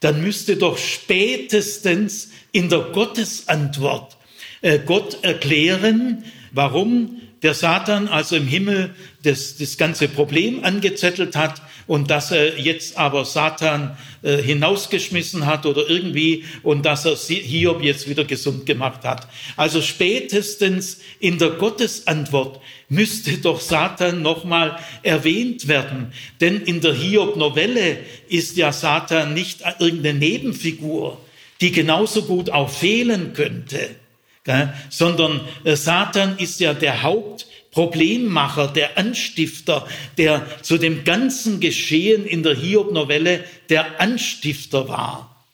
[0.00, 4.16] dann müsste doch spätestens in der Gottesantwort
[4.62, 11.62] äh, Gott erklären, warum der Satan also im Himmel das, das ganze Problem angezettelt hat
[11.86, 17.82] und dass er jetzt aber Satan äh, hinausgeschmissen hat oder irgendwie und dass er Hiob
[17.82, 19.26] jetzt wieder gesund gemacht hat.
[19.56, 26.12] Also spätestens in der Gottesantwort müsste doch Satan nochmal erwähnt werden.
[26.40, 31.18] Denn in der Hiob-Novelle ist ja Satan nicht irgendeine Nebenfigur.
[31.62, 33.90] die genauso gut auch fehlen könnte,
[34.90, 37.02] sondern äh, Satan ist ja der
[37.74, 39.86] Hauptproblemmacher, der Anstifter,
[40.18, 45.44] der zu dem ganzen Geschehen in der Hiob-Novelle der Anstifter war.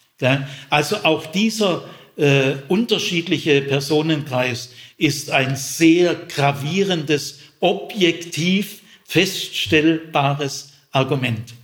[0.68, 1.84] Also auch dieser
[2.16, 11.54] äh, unterschiedliche Personenkreis ist ein sehr gravierendes, objektiv feststellbares Argument.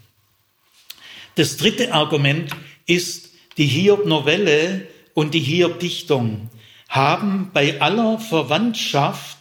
[1.35, 2.53] Das dritte Argument
[2.87, 6.49] ist, die Hiob-Novelle und die Hiob-Dichtung
[6.89, 9.34] haben bei aller Verwandtschaft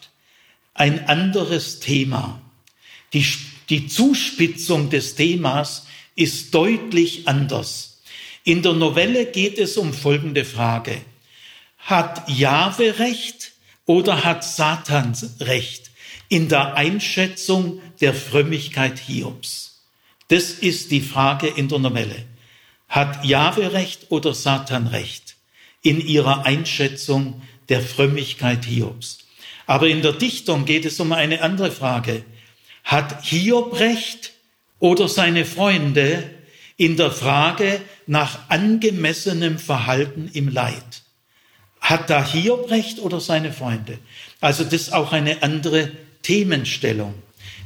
[0.74, 2.42] ein anderes Thema.
[3.14, 3.26] Die,
[3.70, 8.02] die Zuspitzung des Themas ist deutlich anders.
[8.44, 11.00] In der Novelle geht es um folgende Frage.
[11.78, 13.54] Hat Jahwe recht
[13.86, 15.92] oder hat Satan recht
[16.30, 19.82] in der Einschätzung der Frömmigkeit Hiobs?
[20.30, 22.26] Das ist die Frage in der Novelle.
[22.90, 25.36] Hat Jahwe recht oder Satan recht
[25.82, 29.23] in ihrer Einschätzung der Frömmigkeit Hiobs?
[29.66, 32.24] Aber in der Dichtung geht es um eine andere Frage.
[32.84, 34.34] Hat Hiob recht
[34.80, 36.30] oder seine Freunde
[36.76, 41.04] in der Frage nach angemessenem Verhalten im Leid.
[41.80, 44.00] Hat da Hiob recht oder seine Freunde?
[44.42, 45.92] Also das ist auch eine andere
[46.22, 47.14] Themenstellung.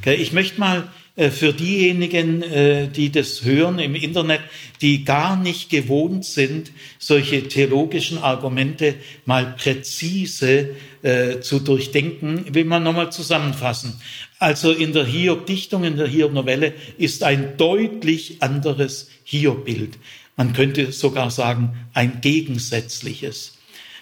[0.05, 0.87] Ich möchte mal
[1.17, 4.41] äh, für diejenigen, äh, die das hören im Internet,
[4.81, 8.95] die gar nicht gewohnt sind, solche theologischen Argumente
[9.25, 10.75] mal präzise
[11.07, 13.93] äh, zu durchdenken, will man nochmal zusammenfassen.
[14.39, 19.99] Also in der Hiob-Dichtung, in der Hiob-Novelle ist ein deutlich anderes Hiob-Bild.
[20.35, 23.57] Man könnte sogar sagen, ein gegensätzliches.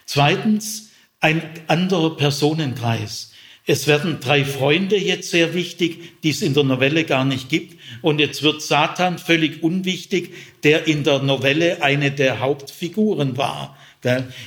[0.07, 0.89] Zweitens,
[1.19, 3.33] ein anderer Personenkreis.
[3.67, 7.79] Es werden drei Freunde jetzt sehr wichtig, die es in der Novelle gar nicht gibt.
[8.01, 10.33] Und jetzt wird Satan völlig unwichtig,
[10.63, 13.77] der in der Novelle eine der Hauptfiguren war.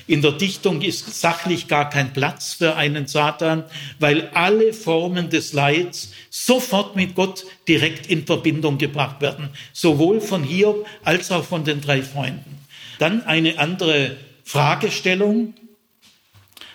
[0.06, 3.64] In der Dichtung ist sachlich gar kein Platz für einen Satan,
[3.98, 10.44] weil alle Formen des Leids sofort mit Gott direkt in Verbindung gebracht werden, sowohl von
[10.44, 12.58] Hiob als auch von den drei Freunden.
[12.98, 15.54] Dann eine andere Fragestellung,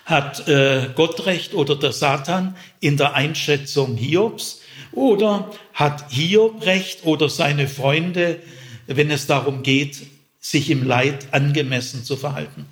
[0.04, 4.60] hat äh, Gott recht oder der Satan in der Einschätzung Hiobs?
[4.92, 8.38] Oder hat Hiob recht oder seine Freunde,
[8.86, 10.02] wenn es darum geht,
[10.44, 12.66] sich im Leid angemessen zu verhalten?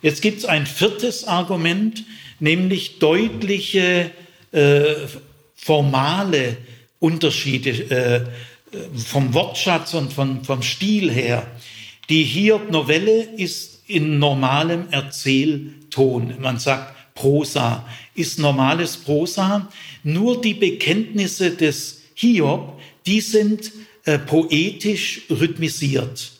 [0.00, 2.04] Jetzt gibt es ein viertes Argument,
[2.38, 4.12] nämlich deutliche
[4.52, 4.84] äh,
[5.56, 6.56] formale
[7.00, 8.20] Unterschiede äh,
[8.94, 11.46] vom Wortschatz und vom, vom Stil her.
[12.08, 16.34] Die Hiob-Novelle ist in normalem Erzählton.
[16.40, 17.88] Man sagt Prosa.
[18.14, 19.68] Ist normales Prosa.
[20.04, 23.72] Nur die Bekenntnisse des Hiob, die sind
[24.04, 26.35] äh, poetisch rhythmisiert.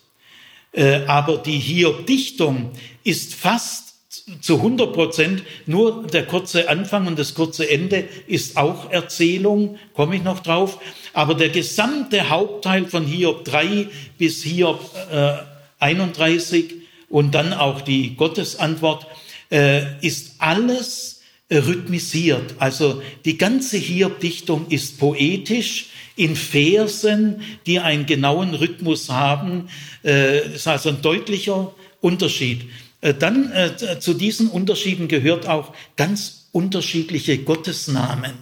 [0.77, 2.71] Äh, aber die Hiob-Dichtung
[3.03, 3.95] ist fast
[4.41, 10.17] zu 100 Prozent nur der kurze Anfang und das kurze Ende ist auch Erzählung, komme
[10.17, 10.79] ich noch drauf.
[11.15, 15.35] Aber der gesamte Hauptteil von Hiob 3 bis Hiob äh,
[15.79, 16.75] 31
[17.09, 19.07] und dann auch die Gottesantwort
[19.51, 21.16] äh, ist alles
[21.51, 22.55] rhythmisiert.
[22.59, 29.69] Also die ganze Hiob-Dichtung ist poetisch in Versen, die einen genauen Rhythmus haben.
[30.05, 32.69] Äh, ist also ein deutlicher Unterschied.
[33.01, 38.35] Äh, dann äh, zu diesen Unterschieden gehört auch ganz unterschiedliche Gottesnamen.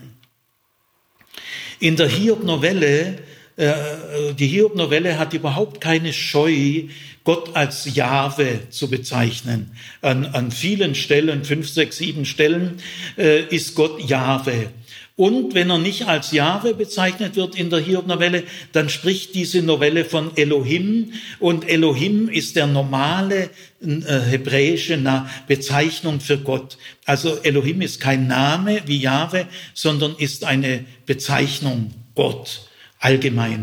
[1.81, 3.19] In der Hiob-Novelle
[3.57, 6.89] die Hiob-Novelle hat überhaupt keine Scheu,
[7.25, 9.71] Gott als Jahwe zu bezeichnen.
[10.03, 12.79] An, an vielen Stellen, fünf, sechs, sieben Stellen,
[13.17, 14.71] äh, ist Gott Jahwe.
[15.17, 20.05] Und wenn er nicht als Jahwe bezeichnet wird in der Hiob-Novelle, dann spricht diese Novelle
[20.05, 21.13] von Elohim.
[21.39, 23.49] Und Elohim ist der normale
[23.81, 25.01] äh, hebräische
[25.47, 26.79] Bezeichnung für Gott.
[27.05, 32.69] Also Elohim ist kein Name wie Jahwe, sondern ist eine Bezeichnung Gott
[32.99, 33.61] allgemein.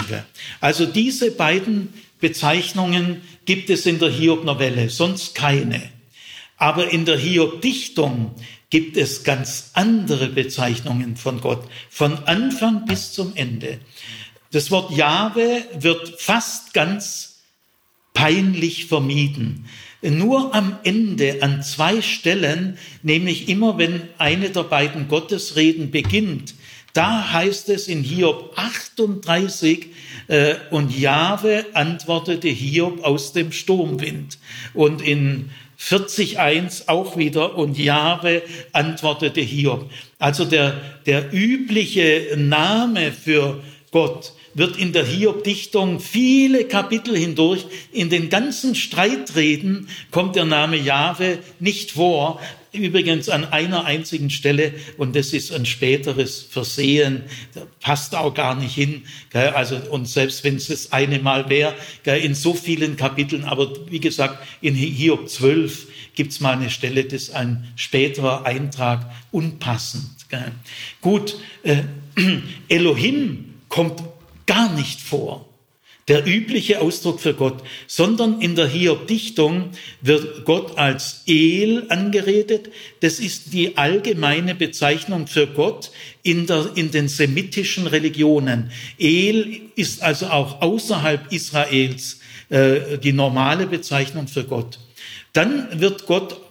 [0.62, 1.89] Also diese beiden
[2.22, 3.22] Bezeichnungen
[3.52, 5.82] gibt es in der Hiob-Novelle, sonst keine.
[6.56, 8.34] Aber in der Hiob-Dichtung
[8.70, 13.80] gibt es ganz andere Bezeichnungen von Gott, von Anfang bis zum Ende.
[14.54, 17.41] Das Wort Jahwe wird fast ganz
[18.14, 19.66] peinlich vermieden.
[20.02, 26.56] Nur am Ende an zwei Stellen, nämlich immer wenn eine der beiden Gottesreden beginnt,
[26.93, 29.89] da heißt es in Hiob 38, äh,
[30.70, 34.38] und Jahwe antwortete Hiob aus dem Sturmwind.
[34.74, 39.90] Und in 40.1 auch wieder, und Jahwe antwortete Hiob.
[40.20, 43.62] Also der, der übliche Name für
[43.92, 50.78] Gott wird in der Hiob-Dichtung viele Kapitel hindurch, in den ganzen Streitreden kommt der Name
[50.78, 52.40] Jahwe nicht vor.
[52.74, 57.24] Übrigens an einer einzigen Stelle, und das ist ein späteres Versehen,
[57.82, 59.04] passt auch gar nicht hin.
[59.34, 64.00] Also, und selbst wenn es das eine Mal wäre, in so vielen Kapiteln, aber wie
[64.00, 70.10] gesagt, in Hiob 12 gibt es mal eine Stelle, das ist ein späterer Eintrag unpassend.
[71.02, 71.84] Gut, äh,
[72.70, 74.02] Elohim kommt
[74.46, 75.51] gar nicht vor
[76.12, 79.70] der übliche Ausdruck für Gott, sondern in der Hiob-Dichtung
[80.01, 82.70] wird Gott als El angeredet.
[82.99, 85.89] Das ist die allgemeine Bezeichnung für Gott
[86.22, 88.72] in, der, in den semitischen Religionen.
[88.99, 94.80] El ist also auch außerhalb Israels äh, die normale Bezeichnung für Gott.
[95.32, 96.41] Dann wird Gott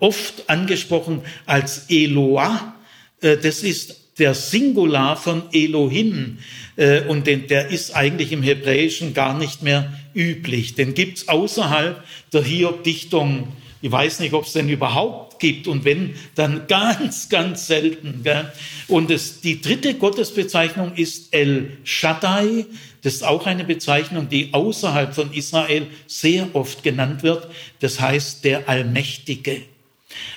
[0.00, 2.74] oft angesprochen als Eloah.
[3.20, 6.38] Äh, das ist der Singular von Elohim
[6.76, 10.74] äh, und der ist eigentlich im Hebräischen gar nicht mehr üblich.
[10.74, 12.02] Den gibt's außerhalb
[12.32, 13.48] der Hiob-Dichtung.
[13.82, 18.22] Ich weiß nicht, ob es den überhaupt gibt und wenn, dann ganz, ganz selten.
[18.24, 18.50] Gell?
[18.88, 22.66] Und es, die dritte Gottesbezeichnung ist El Shaddai.
[23.02, 27.48] Das ist auch eine Bezeichnung, die außerhalb von Israel sehr oft genannt wird.
[27.80, 29.62] Das heißt der Allmächtige.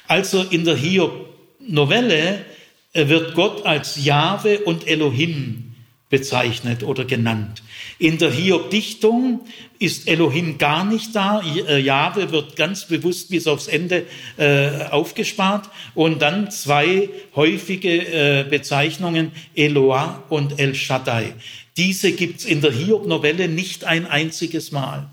[0.08, 2.46] Also in der Hiob-Novelle
[2.94, 5.70] wird Gott als Jahwe und Elohim
[6.10, 7.62] bezeichnet oder genannt.
[8.00, 9.42] In der Hiob-Dichtung
[9.78, 11.42] ist Elohim gar nicht da.
[11.42, 14.06] Äh, Jahwe wird ganz bewusst bis aufs Ende
[14.38, 15.70] äh, aufgespart.
[15.94, 21.36] Und dann zwei häufige äh, Bezeichnungen, Eloah und El Shaddai.
[21.78, 25.10] Diese gibt's in der Hiob-Novelle nicht ein einziges Mal.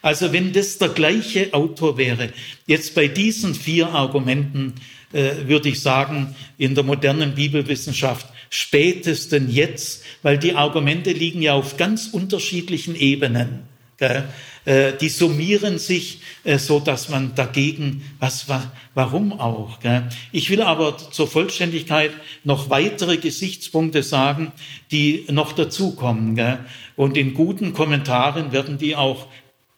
[0.00, 2.32] Also wenn das der gleiche Autor wäre,
[2.66, 4.74] jetzt bei diesen vier Argumenten
[5.10, 11.76] würde ich sagen, in der modernen Bibelwissenschaft spätesten jetzt, weil die Argumente liegen ja auf
[11.76, 13.68] ganz unterschiedlichen Ebenen.
[13.98, 14.28] Gell?
[14.64, 18.46] Äh, die summieren sich äh, so, dass man dagegen, was,
[18.94, 19.80] warum auch.
[19.80, 20.08] Gell?
[20.30, 22.12] Ich will aber zur Vollständigkeit
[22.44, 24.52] noch weitere Gesichtspunkte sagen,
[24.92, 26.36] die noch dazukommen.
[26.36, 26.60] Gell?
[26.94, 29.26] Und in guten Kommentaren werden die auch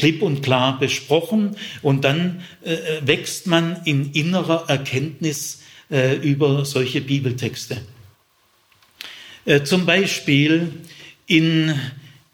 [0.01, 7.01] klipp und klar besprochen und dann äh, wächst man in innerer Erkenntnis äh, über solche
[7.01, 7.77] Bibeltexte.
[9.45, 10.73] Äh, zum Beispiel
[11.27, 11.75] in,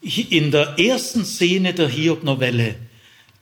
[0.01, 2.75] in der ersten Szene der Hiob-Novelle,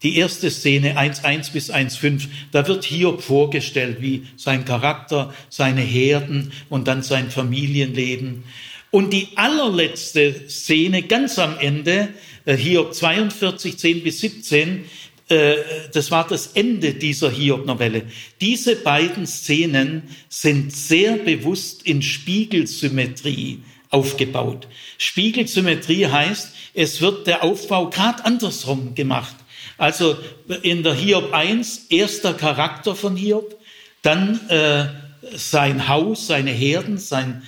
[0.03, 6.51] die erste Szene 1.1 bis 1.5, da wird Hiob vorgestellt, wie sein Charakter, seine Herden
[6.69, 8.43] und dann sein Familienleben.
[8.91, 12.09] Und die allerletzte Szene ganz am Ende, äh,
[12.45, 14.85] Hiob 42, 10 bis 17,
[15.29, 15.55] äh,
[15.91, 18.03] das war das Ende dieser Hiob-Novelle.
[18.41, 24.67] Diese beiden Szenen sind sehr bewusst in Spiegelsymmetrie aufgebaut.
[24.97, 29.35] Spiegelsymmetrie heißt, es wird der Aufbau gerade andersrum gemacht.
[29.77, 30.17] Also
[30.61, 33.59] in der Hiob 1, erster Charakter von Hiob,
[34.01, 34.85] dann äh,
[35.35, 37.43] sein Haus, seine Herden, sein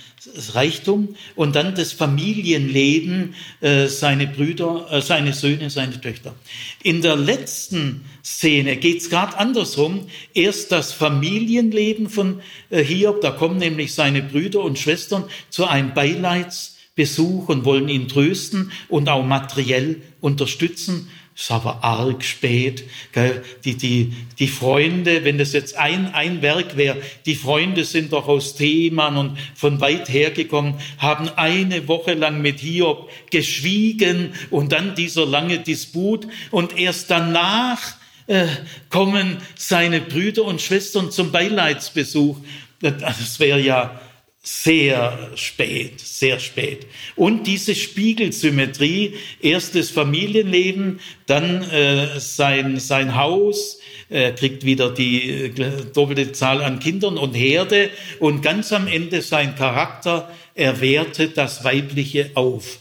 [0.54, 6.34] Reichtum und dann das Familienleben, äh, seine Brüder, äh, seine Söhne, seine Töchter.
[6.82, 10.06] In der letzten Szene geht's gerade andersrum.
[10.34, 15.94] Erst das Familienleben von äh, Hiob, da kommen nämlich seine Brüder und Schwestern zu einem
[15.94, 21.08] Beileidsbesuch und wollen ihn trösten und auch materiell unterstützen
[21.38, 22.82] ist aber arg spät.
[23.12, 23.44] Gell?
[23.64, 28.26] Die, die, die Freunde, wenn das jetzt ein, ein Werk wäre, die Freunde sind doch
[28.26, 34.72] aus Theman und von weit her gekommen, haben eine Woche lang mit Hiob geschwiegen und
[34.72, 37.94] dann dieser lange Disput und erst danach
[38.26, 38.46] äh,
[38.90, 42.36] kommen seine Brüder und Schwestern zum Beileidsbesuch.
[42.80, 44.00] Das wäre ja
[44.42, 46.86] sehr spät, sehr spät.
[47.16, 55.28] Und diese Spiegelsymmetrie, erst das Familienleben, dann äh, sein, sein Haus, äh, kriegt wieder die
[55.28, 55.50] äh,
[55.92, 61.64] doppelte Zahl an Kindern und Herde und ganz am Ende sein Charakter, er wertet das
[61.64, 62.78] Weibliche auf.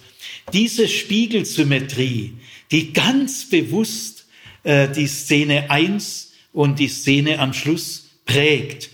[0.54, 2.34] Diese Spiegelsymmetrie,
[2.72, 4.28] die ganz bewusst
[4.64, 8.90] äh, die Szene eins und die Szene am Schluss prägt,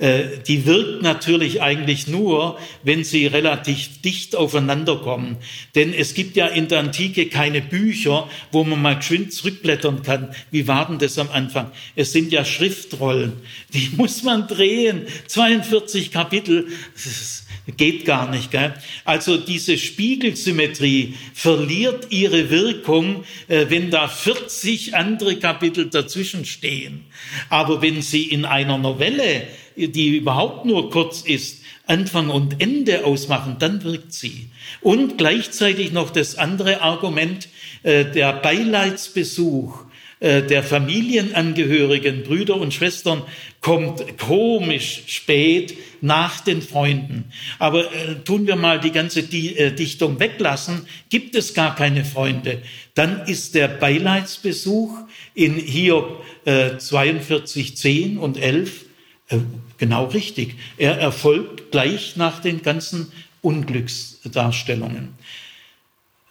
[0.00, 5.36] die wirkt natürlich eigentlich nur, wenn sie relativ dicht aufeinander kommen.
[5.76, 10.34] Denn es gibt ja in der Antike keine Bücher, wo man mal geschwind zurückblättern kann.
[10.50, 11.70] Wie war denn das am Anfang?
[11.94, 13.34] Es sind ja Schriftrollen.
[13.72, 15.06] Die muss man drehen.
[15.28, 16.66] 42 Kapitel.
[16.94, 17.43] Das ist
[17.76, 18.50] geht gar nicht.
[18.50, 18.74] Gell?
[19.04, 27.04] Also diese Spiegelsymmetrie verliert ihre Wirkung, äh, wenn da 40 andere Kapitel dazwischen stehen.
[27.48, 29.46] Aber wenn sie in einer Novelle,
[29.76, 34.48] die überhaupt nur kurz ist, Anfang und Ende ausmachen, dann wirkt sie.
[34.80, 37.48] Und gleichzeitig noch das andere Argument,
[37.82, 39.83] äh, der Beileidsbesuch
[40.24, 43.22] der Familienangehörigen, Brüder und Schwestern,
[43.60, 47.32] kommt komisch spät nach den Freunden.
[47.58, 52.62] Aber äh, tun wir mal die ganze äh, Dichtung weglassen, gibt es gar keine Freunde.
[52.94, 54.96] Dann ist der Beileidsbesuch
[55.34, 58.84] in Hiob äh, 42, 10 und 11
[59.28, 59.38] äh,
[59.78, 60.54] genau richtig.
[60.76, 65.14] Er erfolgt gleich nach den ganzen Unglücksdarstellungen.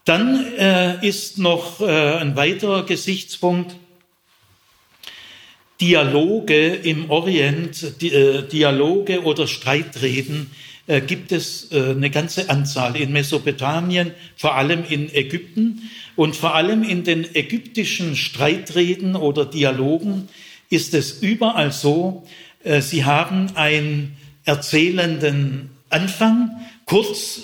[0.06, 3.76] Dann äh, ist noch äh, ein weiterer Gesichtspunkt,
[5.82, 10.52] Dialoge im Orient, äh, Dialoge oder Streitreden
[10.86, 15.90] äh, gibt es äh, eine ganze Anzahl in Mesopotamien, vor allem in Ägypten.
[16.16, 20.30] Und vor allem in den ägyptischen Streitreden oder Dialogen
[20.70, 22.24] ist es überall so,
[22.82, 24.16] sie haben einen
[24.46, 26.52] erzählenden Anfang,
[26.86, 27.42] kurz,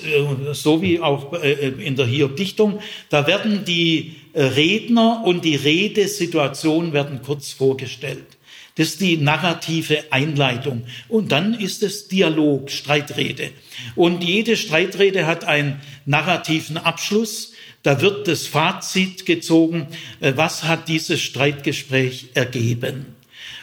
[0.54, 7.52] so wie auch in der Hiob-Dichtung, da werden die Redner und die Redesituation werden kurz
[7.52, 8.26] vorgestellt.
[8.76, 10.84] Das ist die narrative Einleitung.
[11.10, 13.52] Und dann ist es Dialog, Streitrede.
[13.96, 17.52] Und jede Streitrede hat einen narrativen Abschluss.
[17.84, 19.88] Da wird das Fazit gezogen,
[20.22, 23.18] was hat dieses Streitgespräch ergeben.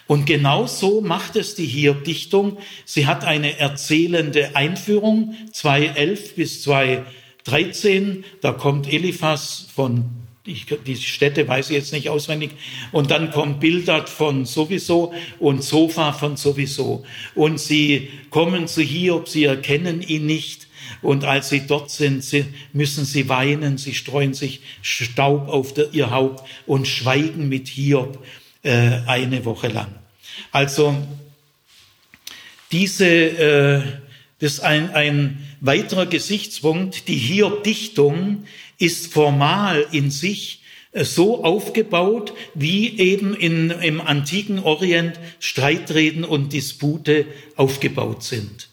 [0.07, 2.59] Und genau so macht es die Hiob-Dichtung.
[2.85, 8.22] Sie hat eine erzählende Einführung, 2.11 bis 2.13.
[8.43, 10.11] Da kommt Eliphas von,
[10.47, 12.53] ich, die Städte weiß ich jetzt nicht auswendig.
[12.93, 17.05] Und dann kommt Bildad von sowieso und Sofa von sowieso.
[17.35, 20.69] Und sie kommen zu Hiob, sie erkennen ihn nicht.
[21.03, 25.93] Und als sie dort sind, sie, müssen sie weinen, sie streuen sich Staub auf der,
[25.93, 28.25] ihr Haupt und schweigen mit Hiob
[28.63, 29.95] äh, eine Woche lang.
[30.53, 30.95] Also
[32.73, 33.83] diese, äh,
[34.39, 37.09] das ist ein, ein weiterer Gesichtspunkt.
[37.09, 38.45] Die Hiob-Dichtung
[38.79, 40.62] ist formal in sich
[40.93, 48.68] äh, so aufgebaut, wie eben in, im antiken Orient Streitreden und Dispute aufgebaut sind.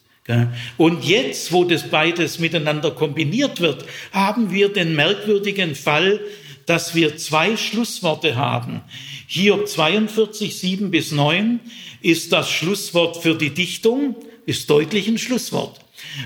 [0.78, 6.18] Und jetzt, wo das beides miteinander kombiniert wird, haben wir den merkwürdigen Fall,
[6.64, 8.80] dass wir zwei Schlussworte haben.
[9.26, 11.60] Hiob 42, 7 bis 9
[12.00, 15.80] ist das Schlusswort für die Dichtung, ist deutlich ein Schlusswort.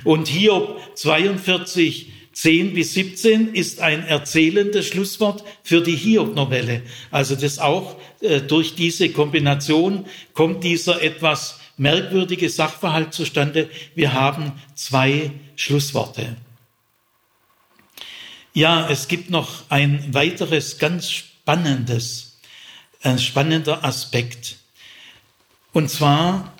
[0.04, 2.06] Und Hiob 42,
[2.38, 6.82] 10 bis 17 ist ein erzählendes Schlusswort für die Hiob-Novelle.
[7.10, 13.68] Also das auch äh, durch diese Kombination kommt dieser etwas merkwürdige Sachverhalt zustande.
[13.96, 16.36] Wir haben zwei Schlussworte.
[18.54, 22.38] Ja, es gibt noch ein weiteres ganz spannendes,
[23.02, 24.58] ein spannender Aspekt.
[25.72, 26.52] Und zwar,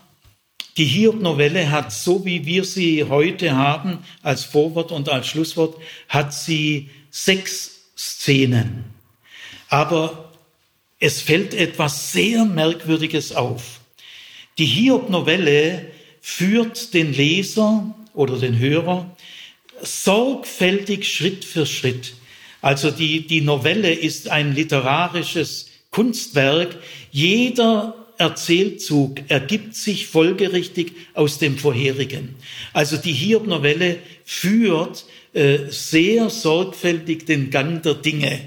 [0.78, 5.76] die Hiob-Novelle hat, so wie wir sie heute haben, als Vorwort und als Schlusswort,
[6.08, 8.84] hat sie sechs Szenen.
[9.68, 10.32] Aber
[11.00, 13.80] es fällt etwas sehr Merkwürdiges auf.
[14.58, 15.86] Die Hiob-Novelle
[16.20, 19.16] führt den Leser oder den Hörer
[19.82, 22.14] sorgfältig Schritt für Schritt.
[22.60, 26.76] Also die, die Novelle ist ein literarisches Kunstwerk.
[27.10, 32.34] Jeder Erzählzug ergibt sich folgerichtig aus dem vorherigen.
[32.72, 38.40] Also die Hiob-Novelle führt äh, sehr sorgfältig den Gang der Dinge.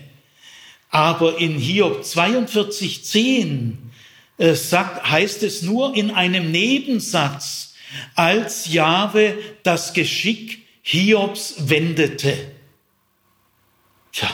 [0.89, 3.73] Aber in Hiob 42.10
[4.37, 7.75] äh, sagt, heißt es nur in einem Nebensatz,
[8.15, 12.35] als Jahwe das Geschick Hiobs wendete.
[14.11, 14.29] Tja,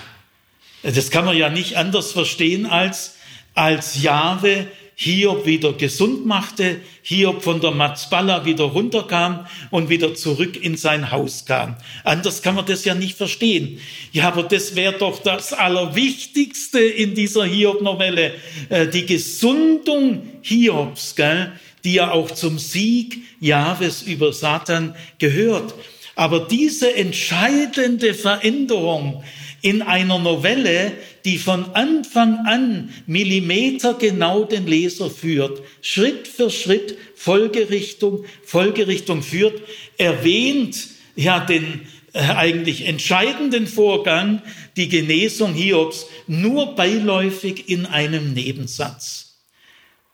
[0.81, 3.17] das kann man ja nicht anders verstehen als,
[3.53, 4.67] als Jahwe
[4.99, 11.11] Hiob wieder gesund machte, Hiob von der Matzballa wieder runterkam und wieder zurück in sein
[11.11, 11.75] Haus kam.
[12.03, 13.79] Anders kann man das ja nicht verstehen.
[14.11, 18.33] Ja, aber das wäre doch das Allerwichtigste in dieser Hiob-Novelle,
[18.69, 21.51] äh, die Gesundung Hiobs, gell,
[21.83, 25.75] die ja auch zum Sieg Jahwes über Satan gehört.
[26.15, 29.23] Aber diese entscheidende Veränderung
[29.61, 30.93] in einer Novelle,
[31.25, 39.61] die von Anfang an millimetergenau den Leser führt, Schritt für Schritt Folgerichtung, Folgerichtung führt,
[39.97, 40.77] erwähnt
[41.15, 44.41] ja den äh, eigentlich entscheidenden Vorgang,
[44.75, 49.35] die Genesung Hiobs, nur beiläufig in einem Nebensatz.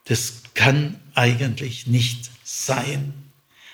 [0.05, 3.13] Das kann eigentlich nicht sein.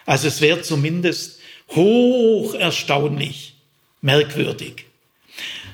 [0.06, 1.40] Also es wäre zumindest
[1.70, 3.54] hoch erstaunlich,
[4.02, 4.89] merkwürdig.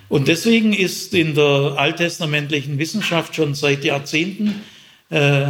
[0.08, 4.62] Und deswegen ist in der alttestamentlichen Wissenschaft schon seit Jahrzehnten
[5.10, 5.48] äh,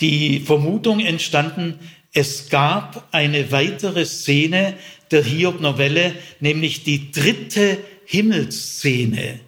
[0.00, 1.78] die Vermutung entstanden,
[2.12, 4.74] es gab eine weitere Szene
[5.10, 9.40] der Hiob-Novelle, nämlich die dritte Himmelsszene.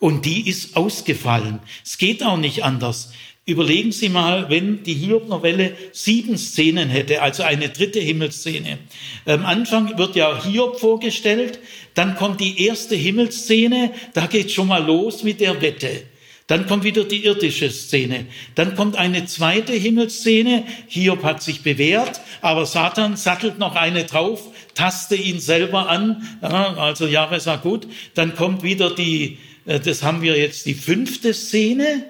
[0.00, 1.60] Und die ist ausgefallen.
[1.84, 3.12] Es geht auch nicht anders.
[3.50, 8.78] Überlegen Sie mal, wenn die Hiob-Novelle sieben Szenen hätte, also eine dritte Himmelsszene.
[9.26, 11.58] Am Anfang wird ja Hiob vorgestellt,
[11.94, 16.04] dann kommt die erste Himmelsszene, da geht schon mal los mit der Wette.
[16.46, 18.26] Dann kommt wieder die irdische Szene.
[18.54, 20.64] Dann kommt eine zweite Himmelsszene.
[20.86, 24.42] Hiob hat sich bewährt, aber Satan sattelt noch eine drauf,
[24.74, 26.38] taste ihn selber an.
[26.40, 27.88] Ja, also Jahre sagt gut.
[28.14, 32.04] Dann kommt wieder die, äh, das haben wir jetzt die fünfte Szene.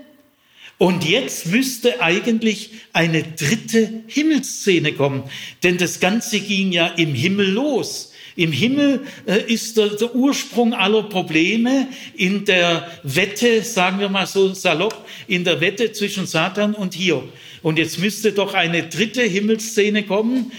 [0.81, 5.25] Und jetzt müsste eigentlich eine dritte Himmelsszene kommen,
[5.63, 8.13] denn das Ganze ging ja im Himmel los.
[8.35, 14.27] Im Himmel äh, ist der, der, Ursprung aller Probleme in der Wette, sagen wir mal
[14.27, 17.31] so salopp, in der Wette zwischen Satan und Hiob.
[17.61, 20.51] Und jetzt müsste doch eine dritte Himmelsszene kommen,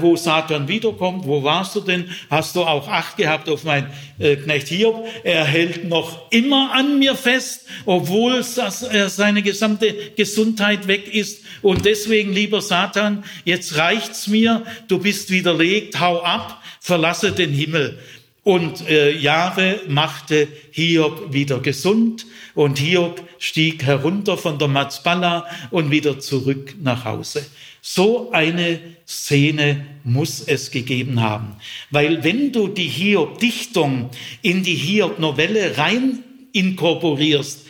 [0.00, 1.26] wo Satan wiederkommt.
[1.26, 2.10] Wo warst du denn?
[2.28, 5.06] Hast du auch Acht gehabt auf mein äh, Knecht Hiob?
[5.22, 11.44] Er hält noch immer an mir fest, obwohl äh, seine gesamte Gesundheit weg ist.
[11.62, 14.62] Und deswegen, lieber Satan, jetzt reicht's mir.
[14.88, 16.00] Du bist widerlegt.
[16.00, 16.62] Hau ab.
[16.80, 17.98] Verlasse den Himmel.
[18.46, 25.90] Und äh, Jahwe machte Hiob wieder gesund und Hiob stieg herunter von der Mazbala und
[25.90, 27.44] wieder zurück nach Hause.
[27.88, 31.54] So eine Szene muss es gegeben haben.
[31.92, 34.10] Weil wenn du die Hiob-Dichtung
[34.42, 37.64] in die Hiob-Novelle rein inkorporierst,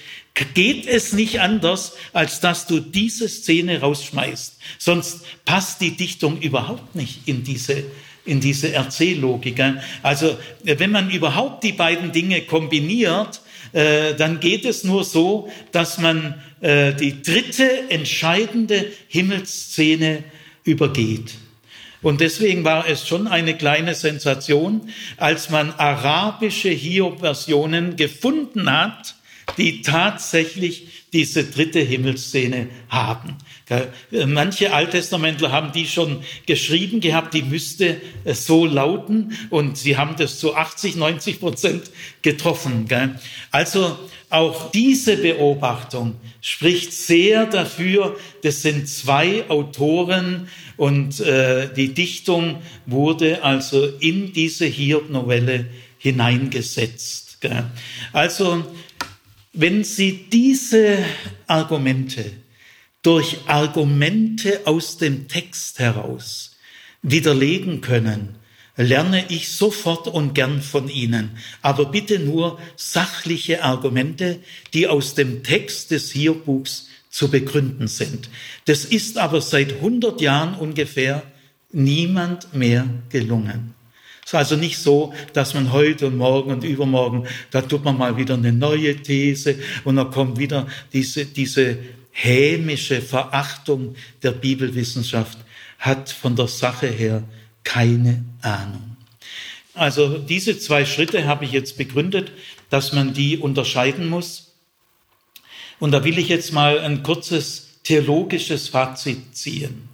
[0.55, 4.59] geht es nicht anders, als dass du diese Szene rausschmeißt.
[4.79, 7.85] Sonst passt die Dichtung überhaupt nicht in diese
[8.25, 9.63] in diese Erzähllogik.
[10.03, 13.43] Also wenn man überhaupt die beiden Dinge kombiniert,
[13.73, 20.25] äh, dann geht es nur so, dass man äh, die dritte entscheidende Himmelsszene
[20.65, 21.35] übergeht.
[22.03, 29.17] Und deswegen war es schon eine kleine Sensation, als man arabische Hiob-Versionen gefunden hat,
[29.59, 33.37] die tatsächlich diese dritte Himmelsszene haben.
[34.27, 40.39] Manche Alttestamentler haben die schon geschrieben gehabt, die müsste so lauten und sie haben das
[40.39, 41.91] zu 80, 90 Prozent
[42.21, 42.87] getroffen.
[43.51, 43.99] Also
[44.29, 53.43] auch diese Beobachtung spricht sehr dafür, das sind zwei Autoren und äh, die Dichtung wurde
[53.43, 55.65] also in diese Hiob-Novelle
[55.97, 57.39] hineingesetzt.
[58.13, 58.65] Also
[59.57, 60.99] wenn Sie diese
[61.47, 62.31] Argumente
[63.03, 66.57] durch Argumente aus dem Text heraus
[67.03, 68.37] widerlegen können,
[68.77, 71.31] lerne ich sofort und gern von Ihnen.
[71.63, 74.41] Aber bitte nur sachliche Argumente,
[74.75, 78.29] die aus dem Text des Hierbuchs zu begründen sind.
[78.67, 81.23] Das ist aber seit 100 Jahren ungefähr
[81.73, 83.76] niemand mehr gelungen.
[84.27, 87.97] Es ist also nicht so, dass man heute und morgen und übermorgen, da tut man
[87.97, 89.55] mal wieder eine neue These
[89.85, 91.79] und dann kommt wieder diese, diese
[92.11, 95.39] hämische Verachtung der Bibelwissenschaft
[95.79, 97.23] hat von der Sache her
[97.63, 98.97] keine Ahnung.
[99.75, 102.33] Also diese zwei Schritte habe ich jetzt begründet,
[102.69, 104.55] dass man die unterscheiden muss.
[105.79, 109.89] Und da will ich jetzt mal ein kurzes theologisches Fazit ziehen.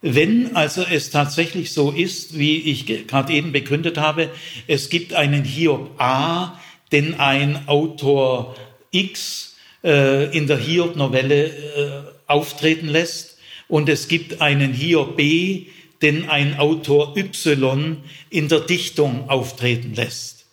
[0.00, 4.30] Wenn also es tatsächlich so ist, wie ich gerade eben begründet habe,
[4.68, 6.60] es gibt einen Hiob A,
[6.92, 8.54] den ein Autor
[8.92, 13.38] X äh, in der Hiob-Novelle äh, auftreten lässt.
[13.66, 15.66] Und es gibt einen Hiob B,
[16.00, 17.96] den ein Autor Y
[18.30, 20.46] in der Dichtung auftreten lässt.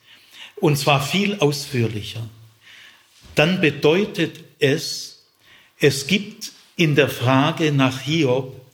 [0.55, 2.27] Und zwar viel ausführlicher.
[3.35, 5.23] Dann bedeutet es,
[5.79, 8.64] es gibt in der Frage nach Hiob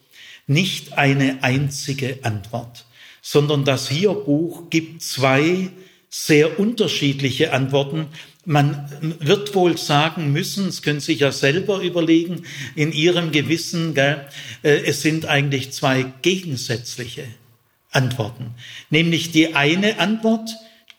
[0.52, 2.86] nicht eine einzige Antwort,
[3.22, 5.70] sondern das Hiob-Buch gibt zwei
[6.10, 8.08] sehr unterschiedliche Antworten
[8.46, 8.90] man
[9.20, 12.44] wird wohl sagen müssen, es können Sie sich ja selber überlegen,
[12.76, 14.26] in Ihrem Gewissen, gell,
[14.64, 17.26] äh, es sind eigentlich zwei gegensätzliche
[17.92, 18.52] Antworten.
[18.90, 20.50] Nämlich die eine Antwort,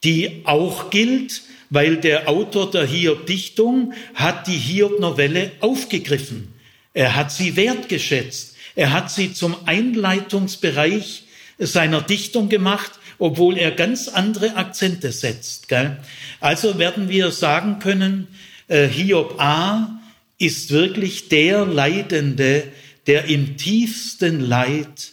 [0.04, 6.52] die auch gilt, weil der Autor der Hiob-Dichtung hat die Hiob-Novelle aufgegriffen.
[6.94, 8.51] Er hat sie wertgeschätzt.
[8.74, 11.24] Er hat sie zum Einleitungsbereich
[11.58, 12.92] seiner Dichtung gemacht
[13.22, 15.68] obwohl er ganz andere Akzente setzt.
[15.68, 15.96] Gell?
[16.40, 18.26] Also werden wir sagen können,
[18.66, 20.00] äh, Hiob A
[20.38, 22.64] ist wirklich der Leidende,
[23.06, 25.12] der im tiefsten Leid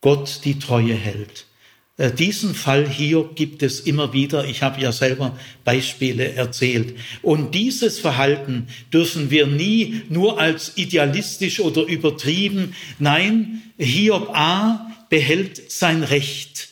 [0.00, 1.44] Gott die Treue hält.
[1.96, 4.44] Äh, diesen Fall hier gibt es immer wieder.
[4.46, 6.96] Ich habe ja selber Beispiele erzählt.
[7.22, 12.74] Und dieses Verhalten dürfen wir nie nur als idealistisch oder übertrieben.
[12.98, 16.70] Nein, Hiob A behält sein Recht.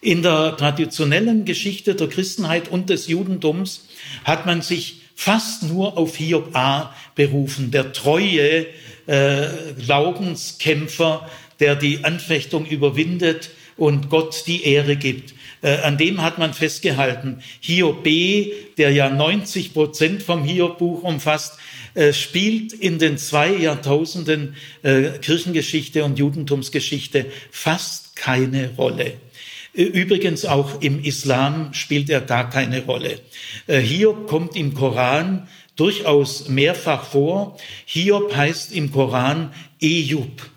[0.00, 3.88] In der traditionellen Geschichte der Christenheit und des Judentums
[4.24, 8.66] hat man sich fast nur auf Hiob A berufen, der treue
[9.06, 9.48] äh,
[9.78, 15.34] Glaubenskämpfer, der die Anfechtung überwindet und Gott die Ehre gibt.
[15.62, 17.38] Äh, an dem hat man festgehalten.
[17.60, 21.58] Hiob B, der ja 90 Prozent vom Hiob-Buch umfasst,
[21.94, 29.14] äh, spielt in den zwei Jahrtausenden äh, Kirchengeschichte und Judentumsgeschichte fast keine Rolle.
[29.72, 33.20] Übrigens auch im Islam spielt er gar keine Rolle.
[33.66, 37.56] Äh, Hiob kommt im Koran durchaus mehrfach vor.
[37.84, 40.53] Hiob heißt im Koran Ejub.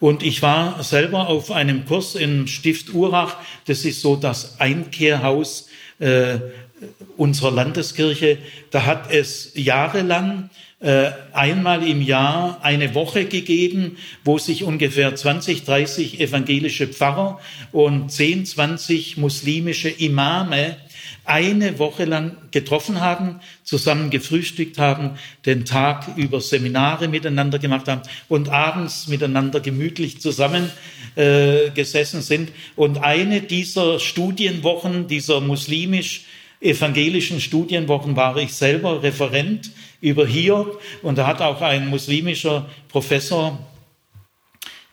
[0.00, 3.36] Und ich war selber auf einem Kurs im Stift Urach.
[3.66, 6.38] Das ist so das Einkehrhaus äh,
[7.18, 8.38] unserer Landeskirche.
[8.70, 10.48] Da hat es jahrelang
[10.80, 17.38] äh, einmal im Jahr eine Woche gegeben, wo sich ungefähr 20, 30 evangelische Pfarrer
[17.70, 20.78] und 10, 20 muslimische Imame
[21.30, 25.12] eine Woche lang getroffen haben, zusammen gefrühstückt haben,
[25.46, 30.70] den Tag über Seminare miteinander gemacht haben und abends miteinander gemütlich zusammen
[31.14, 32.50] äh, gesessen sind.
[32.74, 36.24] Und eine dieser Studienwochen, dieser muslimisch
[36.60, 39.70] evangelischen Studienwochen war ich selber Referent
[40.00, 43.58] über Hiob und da hat auch ein muslimischer Professor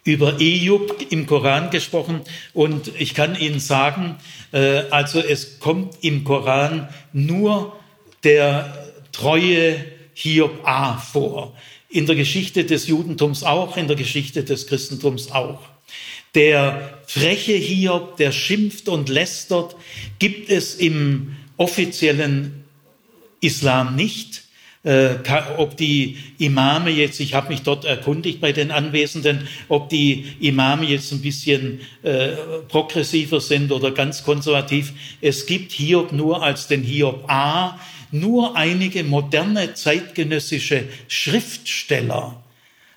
[0.08, 2.22] über Ejub im Koran gesprochen
[2.54, 4.16] und ich kann Ihnen sagen,
[4.54, 7.78] äh, also es kommt im Koran nur
[8.24, 9.84] der treue
[10.14, 11.54] Hiob A vor.
[11.90, 15.60] In der Geschichte des Judentums auch, in der Geschichte des Christentums auch.
[16.36, 19.76] Der freche Hiob, der schimpft und lästert,
[20.20, 22.64] gibt es im offiziellen
[23.42, 24.44] Islam nicht
[24.88, 25.18] äh,
[25.58, 30.86] ob die Imame jetzt, ich habe mich dort erkundigt bei den Anwesenden, ob die Imame
[30.86, 32.30] jetzt ein bisschen äh,
[32.70, 34.94] progressiver sind oder ganz konservativ.
[35.20, 37.78] Es gibt Hiob nur als den Hiob A,
[38.12, 42.42] nur einige moderne zeitgenössische Schriftsteller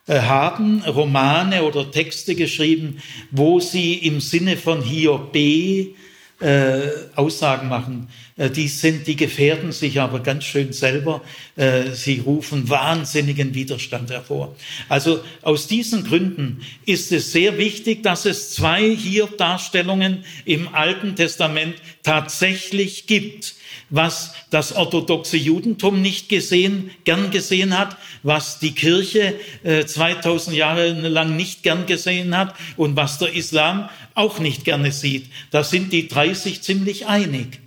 [0.06, 5.94] äh, haben Romane oder Texte geschrieben, wo sie im Sinne von Hiob B
[6.40, 6.82] äh,
[7.16, 8.08] Aussagen machen.
[8.40, 11.20] Äh, die sind, die gefährden sich aber ganz schön selber.
[11.56, 14.56] Äh, sie rufen wahnsinnigen Widerstand hervor.
[14.88, 21.14] Also aus diesen Gründen ist es sehr wichtig, dass es zwei hier Darstellungen im Alten
[21.14, 23.54] Testament tatsächlich gibt
[23.90, 29.34] was das orthodoxe Judentum nicht gesehen, gern gesehen hat, was die Kirche
[29.64, 34.92] äh, 2000 Jahre lang nicht gern gesehen hat und was der Islam auch nicht gerne
[34.92, 35.26] sieht.
[35.50, 37.58] Da sind die drei sich ziemlich einig.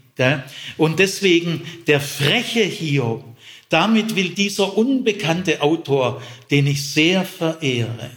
[0.78, 3.24] Und deswegen der freche Hiob,
[3.70, 8.12] damit will dieser unbekannte Autor, den ich sehr verehre,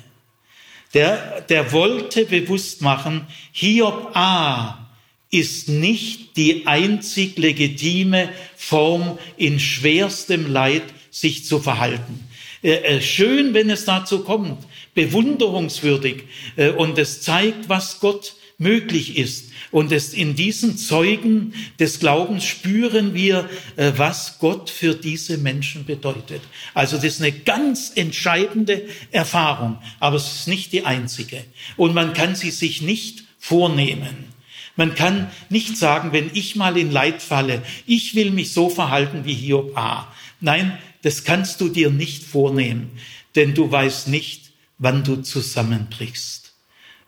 [0.95, 4.87] der, der wollte bewusst machen, Hiob A
[5.31, 12.27] ist nicht die einzig legitime Form, in schwerstem Leid sich zu verhalten.
[12.63, 16.25] Äh, äh, schön, wenn es dazu kommt, bewunderungswürdig
[16.57, 19.51] äh, und es zeigt, was Gott möglich ist.
[19.71, 26.41] Und es in diesen Zeugen des Glaubens spüren wir, was Gott für diese Menschen bedeutet.
[26.73, 31.45] Also das ist eine ganz entscheidende Erfahrung, aber es ist nicht die einzige.
[31.77, 34.35] Und man kann sie sich nicht vornehmen.
[34.77, 39.25] Man kann nicht sagen, wenn ich mal in Leid falle, ich will mich so verhalten
[39.25, 40.13] wie Hiob A.
[40.41, 42.91] Nein, das kannst du dir nicht vornehmen,
[43.35, 46.46] denn du weißt nicht, wann du zusammenbrichst.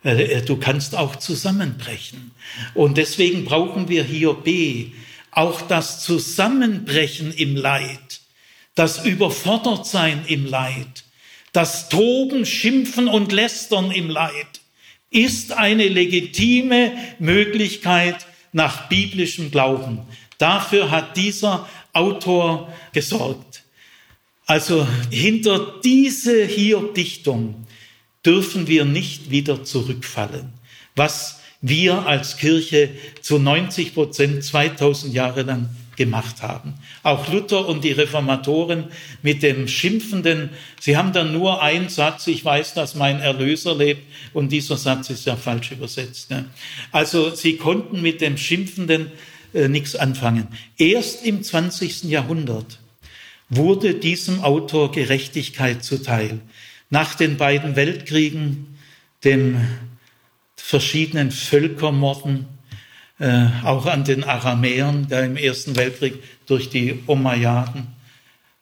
[0.04, 2.32] Äh, äh, du kannst auch zusammenbrechen.
[2.74, 4.92] Und deswegen brauchen wir Hiob B.
[5.30, 8.20] Auch das Zusammenbrechen im Leid,
[8.74, 11.04] das Überfordertsein im Leid,
[11.52, 14.60] das Toben, Schimpfen und Lästern im Leid
[15.10, 20.00] ist eine legitime Möglichkeit nach biblischem Glauben.
[20.38, 23.64] Dafür hat dieser Autor gesorgt.
[24.46, 27.66] Also hinter diese Hiob-Dichtung
[28.28, 30.52] dürfen wir nicht wieder zurückfallen.
[30.94, 32.90] Was wir als Kirche
[33.22, 36.74] zu 90 Prozent 2000 Jahre lang gemacht haben.
[37.02, 38.84] Auch Luther und die Reformatoren
[39.22, 44.02] mit dem Schimpfenden, sie haben dann nur einen Satz, ich weiß, dass mein Erlöser lebt,
[44.34, 46.30] und dieser Satz ist ja falsch übersetzt.
[46.30, 46.44] Ne?
[46.92, 49.10] Also sie konnten mit dem Schimpfenden
[49.54, 50.48] äh, nichts anfangen.
[50.76, 52.04] Erst im 20.
[52.04, 52.78] Jahrhundert
[53.48, 56.40] wurde diesem Autor Gerechtigkeit zuteil.
[56.90, 58.78] Nach den beiden Weltkriegen,
[59.24, 59.66] den
[60.56, 62.46] verschiedenen Völkermorden,
[63.18, 67.88] äh, auch an den Aramäern da im Ersten Weltkrieg durch die Omayyaden,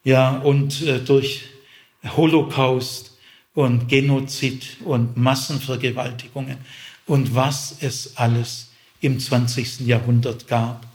[0.05, 1.45] ja, und äh, durch
[2.16, 3.16] Holocaust
[3.55, 6.59] und Genozid und Massenvergewaltigungen
[7.07, 8.68] und was es alles
[9.01, 9.81] im 20.
[9.81, 10.87] Jahrhundert gab,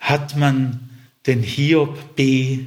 [0.00, 0.90] hat man
[1.26, 2.66] den Hiob B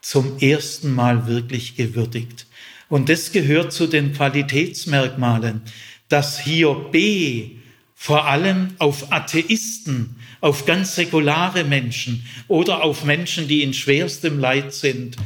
[0.00, 2.46] zum ersten Mal wirklich gewürdigt.
[2.88, 5.62] Und das gehört zu den Qualitätsmerkmalen,
[6.08, 7.50] dass Hiob B
[7.94, 14.72] vor allem auf Atheisten, auf ganz säkulare Menschen oder auf Menschen, die in schwerstem Leid
[14.72, 15.16] sind,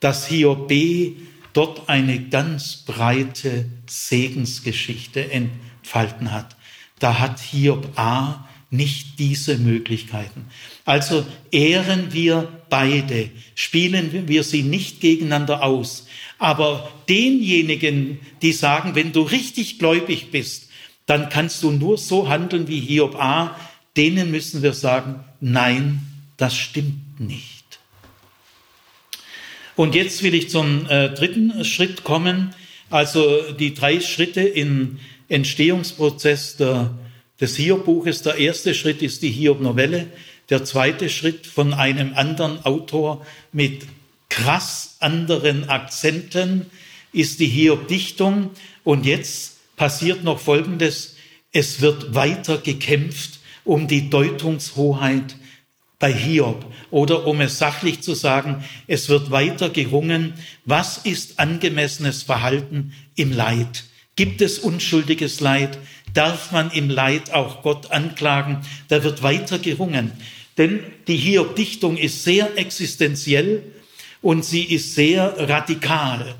[0.00, 1.12] dass Hiob B
[1.52, 6.56] dort eine ganz breite Segensgeschichte entfalten hat.
[6.98, 10.46] Da hat Hiob A nicht diese Möglichkeiten.
[10.84, 16.06] Also ehren wir beide, spielen wir sie nicht gegeneinander aus.
[16.38, 20.68] Aber denjenigen, die sagen, wenn du richtig gläubig bist,
[21.06, 23.58] dann kannst du nur so handeln wie Hiob A,
[23.96, 26.00] denen müssen wir sagen, nein,
[26.36, 27.64] das stimmt nicht.
[29.76, 32.54] Und jetzt will ich zum äh, dritten Schritt kommen,
[32.90, 36.94] also die drei Schritte im Entstehungsprozess der,
[37.40, 38.22] des Hiob-Buches.
[38.22, 40.06] Der erste Schritt ist die Hiob-Novelle,
[40.50, 43.82] der zweite Schritt von einem anderen Autor mit
[44.34, 46.66] krass anderen Akzenten
[47.12, 48.50] ist die Hiob-Dichtung.
[48.82, 51.14] Und jetzt passiert noch Folgendes.
[51.52, 55.36] Es wird weiter gekämpft um die Deutungshoheit
[56.00, 56.66] bei Hiob.
[56.90, 63.32] Oder um es sachlich zu sagen, es wird weiter gerungen, was ist angemessenes Verhalten im
[63.32, 63.84] Leid?
[64.16, 65.78] Gibt es unschuldiges Leid?
[66.12, 68.62] Darf man im Leid auch Gott anklagen?
[68.88, 70.10] Da wird weiter gerungen.
[70.58, 73.62] Denn die Hiob-Dichtung ist sehr existenziell
[74.24, 76.34] und sie ist sehr radikal.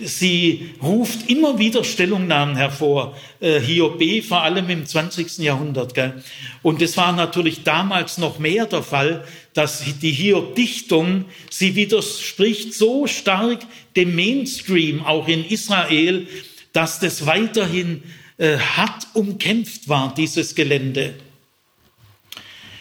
[0.00, 5.38] Sie ruft immer wieder Stellungnahmen hervor, äh, Hiob vor allem im 20.
[5.38, 5.94] Jahrhundert.
[5.94, 6.22] Gell?
[6.62, 13.06] Und es war natürlich damals noch mehr der Fall, dass die Hiob-Dichtung, sie widerspricht so
[13.06, 13.60] stark
[13.94, 16.26] dem Mainstream, auch in Israel,
[16.72, 18.04] dass das weiterhin
[18.38, 21.14] äh, hart umkämpft war, dieses Gelände.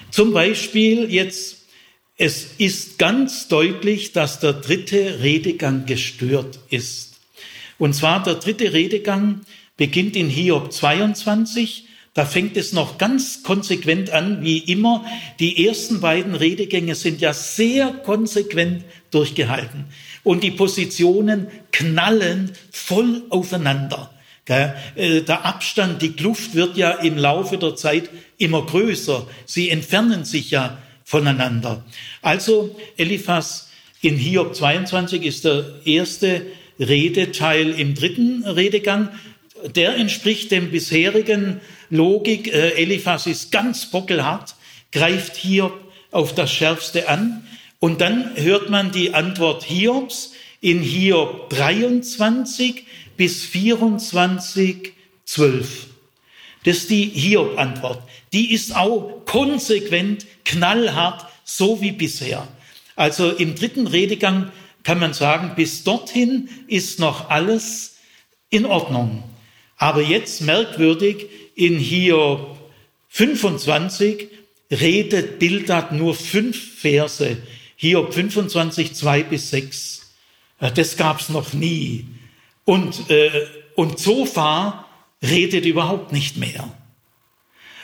[0.09, 1.56] Zum Beispiel jetzt
[2.17, 7.19] es ist ganz deutlich, dass der dritte Redegang gestört ist.
[7.77, 9.41] Und zwar der dritte Redegang
[9.77, 11.85] beginnt in Hiob 22.
[12.15, 15.05] Da fängt es noch ganz konsequent an, wie immer.
[15.39, 19.85] Die ersten beiden Redegänge sind ja sehr konsequent durchgehalten.
[20.23, 24.11] Und die Positionen knallen voll aufeinander.
[24.47, 28.09] Äh, der Abstand, die Kluft wird ja im Laufe der Zeit
[28.39, 29.27] immer größer.
[29.45, 31.85] Sie entfernen sich ja voneinander.
[32.21, 33.69] Also Eliphas
[34.01, 36.45] in Hiob 22 ist der erste
[36.77, 39.07] Redeteil im dritten Redegang.
[39.73, 42.53] Der entspricht dem bisherigen Logik.
[42.53, 44.55] Äh, Eliphas ist ganz bockelhart,
[44.91, 45.79] greift Hiob
[46.11, 47.47] auf das Schärfste an.
[47.79, 52.83] Und dann hört man die Antwort Hiobs in Hiob 23
[53.15, 54.91] bis 24,
[55.23, 55.87] 12.
[56.65, 58.03] Das ist die Hiob-Antwort.
[58.33, 62.47] Die ist auch konsequent, knallhart, so wie bisher.
[62.95, 64.51] Also im dritten Redegang
[64.83, 67.97] kann man sagen, bis dorthin ist noch alles
[68.49, 69.23] in Ordnung.
[69.77, 72.57] Aber jetzt merkwürdig, in Hiob
[73.09, 74.29] 25
[74.71, 77.37] redet Bildad nur fünf Verse.
[77.75, 80.13] Hiob 25, 2 bis 6.
[80.59, 82.05] Das gab's noch nie.
[82.65, 84.87] Und, äh, und Zophar
[85.21, 86.71] redet überhaupt nicht mehr.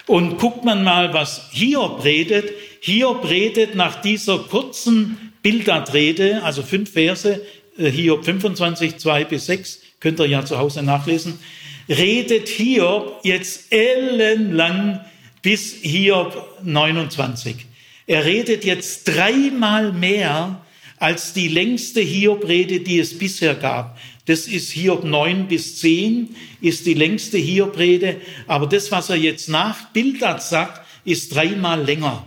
[0.05, 2.51] Und guckt man mal, was Hiob redet.
[2.81, 7.41] Hiob redet nach dieser kurzen Bildadrede, also fünf Verse,
[7.77, 11.39] äh, Hiob 25, 2 bis 6, könnt ihr ja zu Hause nachlesen,
[11.87, 15.01] redet Hiob jetzt ellenlang
[15.41, 17.65] bis Hiob 29.
[18.07, 20.61] Er redet jetzt dreimal mehr
[20.97, 23.97] als die längste Hiob-Rede, die es bisher gab.
[24.25, 28.21] Das ist Hiob 9 bis 10, ist die längste Hiob-Rede.
[28.47, 32.25] Aber das, was er jetzt nach Bildad sagt, ist dreimal länger.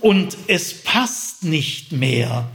[0.00, 2.50] Und es passt nicht mehr,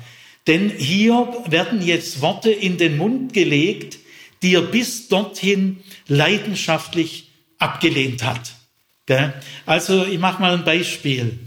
[0.47, 3.97] denn hier werden jetzt Worte in den Mund gelegt,
[4.41, 8.53] die er bis dorthin leidenschaftlich abgelehnt hat.
[9.65, 11.39] Also ich mache mal ein Beispiel.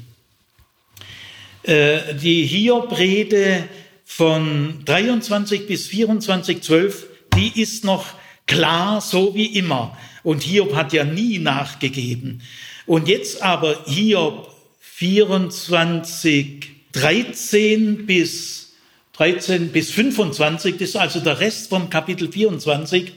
[1.62, 3.68] Äh, die Hiob-Rede
[4.06, 8.06] von 23 bis 24, 12, die ist noch
[8.46, 9.98] klar, so wie immer.
[10.22, 12.40] Und Hiob hat ja nie nachgegeben.
[12.86, 18.76] Und jetzt aber Hiob 24, 13 bis
[19.14, 23.12] 13 bis 25, das ist also der Rest vom Kapitel 24,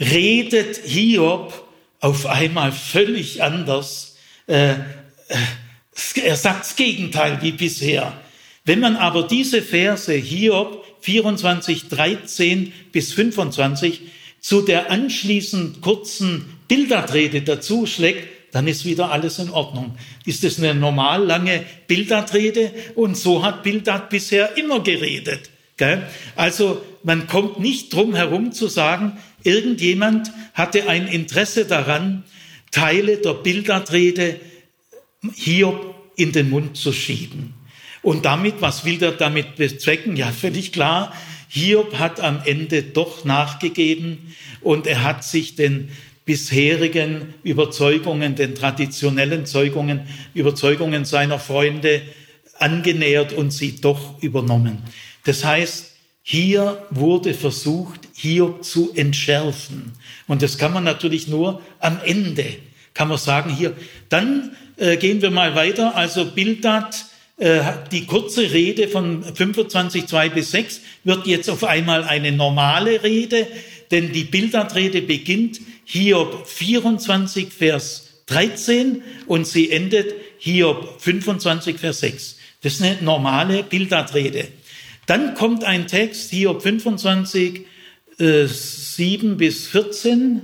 [0.00, 1.68] redet Hiob
[2.00, 4.76] auf einmal völlig anders, Äh, äh
[6.22, 8.12] er sagt das Gegenteil wie bisher.
[8.66, 14.02] Wenn man aber diese Verse Hiob 24, 13 bis 25
[14.40, 19.96] zu der anschließend kurzen Bildatrede dazu schlägt, dann ist wieder alles in Ordnung.
[20.24, 25.50] Ist es eine normal lange Bildatrede und so hat Bildad bisher immer geredet.
[25.76, 26.02] Gell?
[26.34, 32.24] Also man kommt nicht drum herum zu sagen, irgendjemand hatte ein Interesse daran,
[32.72, 34.40] Teile der Bildatrede
[35.34, 37.55] Hiob in den Mund zu schieben.
[38.06, 40.14] Und damit, was will er damit bezwecken?
[40.14, 41.12] Ja, völlig klar.
[41.48, 45.88] Hiob hat am Ende doch nachgegeben und er hat sich den
[46.24, 50.02] bisherigen Überzeugungen, den traditionellen Zeugungen,
[50.34, 52.00] Überzeugungen seiner Freunde
[52.60, 54.84] angenähert und sie doch übernommen.
[55.24, 59.94] Das heißt, hier wurde versucht, Hiob zu entschärfen.
[60.28, 62.46] Und das kann man natürlich nur am Ende,
[62.94, 63.76] kann man sagen, hier,
[64.10, 65.96] dann äh, gehen wir mal weiter.
[65.96, 67.05] Also Bildad,
[67.38, 73.46] die kurze Rede von 25, 2 bis 6 wird jetzt auf einmal eine normale Rede,
[73.90, 82.36] denn die Bildadrede beginnt Hiob 24, Vers 13 und sie endet Hiob 25, Vers 6.
[82.62, 84.48] Das ist eine normale Bildadrede.
[85.06, 87.66] Dann kommt ein Text, Hiob 25,
[88.18, 90.42] äh, 7 bis 14.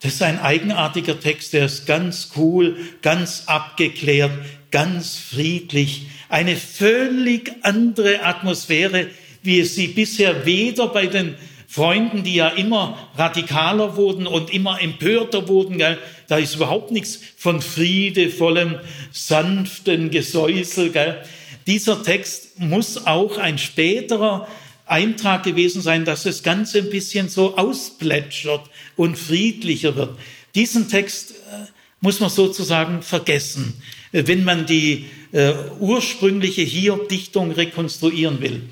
[0.00, 4.30] Das ist ein eigenartiger Text, der ist ganz cool, ganz abgeklärt,
[4.70, 6.06] ganz friedlich.
[6.28, 9.08] Eine völlig andere Atmosphäre,
[9.42, 11.36] wie es sie bisher weder bei den
[11.68, 15.78] Freunden, die ja immer radikaler wurden und immer empörter wurden.
[15.78, 15.98] Gell?
[16.28, 18.76] Da ist überhaupt nichts von friedevollem,
[19.12, 20.90] sanften Gesäusel.
[20.90, 21.22] Gell?
[21.66, 24.48] Dieser Text muss auch ein späterer
[24.86, 28.62] Eintrag gewesen sein, dass das Ganze ein bisschen so ausplätschert
[28.94, 30.16] und friedlicher wird.
[30.54, 31.66] Diesen Text äh,
[32.00, 33.82] muss man sozusagen vergessen,
[34.24, 38.62] wenn man die äh, ursprüngliche Hiob-Dichtung rekonstruieren will.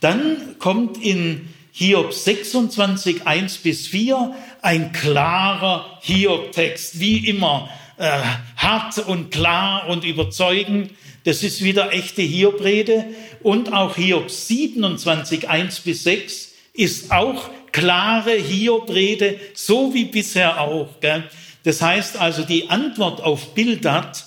[0.00, 7.68] Dann kommt in Hiob 26, 1 bis 4, ein klarer Hiob-Text, wie immer,
[7.98, 8.10] äh,
[8.56, 10.90] hart und klar und überzeugend.
[11.24, 13.04] Das ist wieder echte Hiob-Rede.
[13.42, 21.00] Und auch Hiob 27, 1 bis 6 ist auch klare Hiob-Rede, so wie bisher auch.
[21.00, 21.24] Gell?
[21.64, 24.24] Das heißt also, die Antwort auf Bildad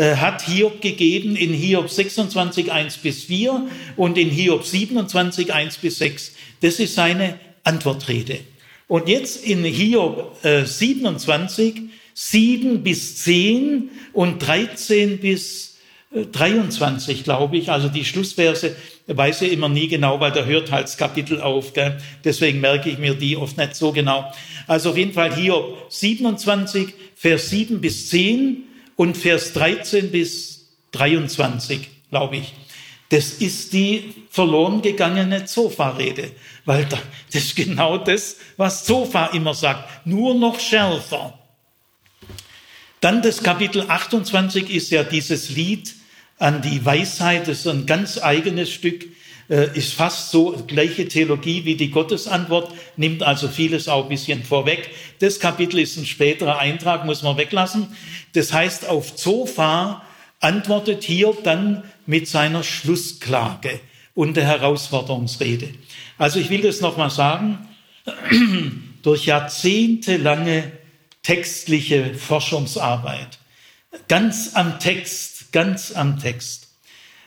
[0.00, 5.76] äh, hat Hiob gegeben in Hiob 26, 1 bis 4 und in Hiob 27, 1
[5.76, 6.32] bis 6.
[6.62, 8.38] Das ist seine Antwortrede.
[8.88, 11.82] Und jetzt in Hiob äh, 27,
[12.14, 15.76] 7 bis 10 und 13 bis
[16.14, 17.70] äh, 23, glaube ich.
[17.70, 18.74] Also die Schlussverse
[19.06, 21.74] weiß ich immer nie genau, weil da hört halt das Kapitel auf.
[21.74, 21.98] Gell?
[22.24, 24.32] Deswegen merke ich mir die oft nicht so genau.
[24.66, 28.64] Also auf jeden Fall Hiob 27, Vers 7 bis 10
[29.00, 32.52] und Vers 13 bis 23, glaube ich.
[33.08, 36.32] Das ist die verloren gegangene Zofa-Rede,
[36.66, 37.00] weil das
[37.32, 41.32] ist genau das, was Zofa immer sagt, nur noch schärfer.
[43.00, 45.94] Dann das Kapitel 28 ist ja dieses Lied
[46.38, 49.06] an die Weisheit, das ist ein ganz eigenes Stück,
[49.54, 54.90] ist fast so gleiche Theologie wie die Gottesantwort, nimmt also vieles auch ein bisschen vorweg.
[55.18, 57.88] Das Kapitel ist ein späterer Eintrag, muss man weglassen.
[58.34, 60.02] Das heißt, auf Zofa
[60.38, 63.80] antwortet hier dann mit seiner Schlussklage
[64.14, 65.70] und der Herausforderungsrede.
[66.16, 67.58] Also ich will das nochmal sagen,
[69.02, 70.70] durch jahrzehntelange
[71.22, 73.38] textliche Forschungsarbeit,
[74.08, 76.68] ganz am Text, ganz am Text,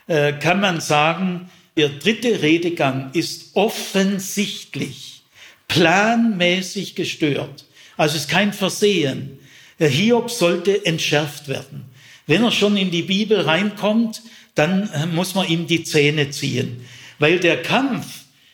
[0.08, 5.24] äh, kann man sagen, der dritte Redegang ist offensichtlich
[5.68, 7.66] planmäßig gestört.
[7.98, 9.40] Also es ist kein Versehen.
[9.80, 11.86] Der Hiob sollte entschärft werden.
[12.28, 14.22] Wenn er schon in die Bibel reinkommt,
[14.56, 16.86] dann äh, muss man ihm die Zähne ziehen.
[17.20, 18.06] Weil der Kampf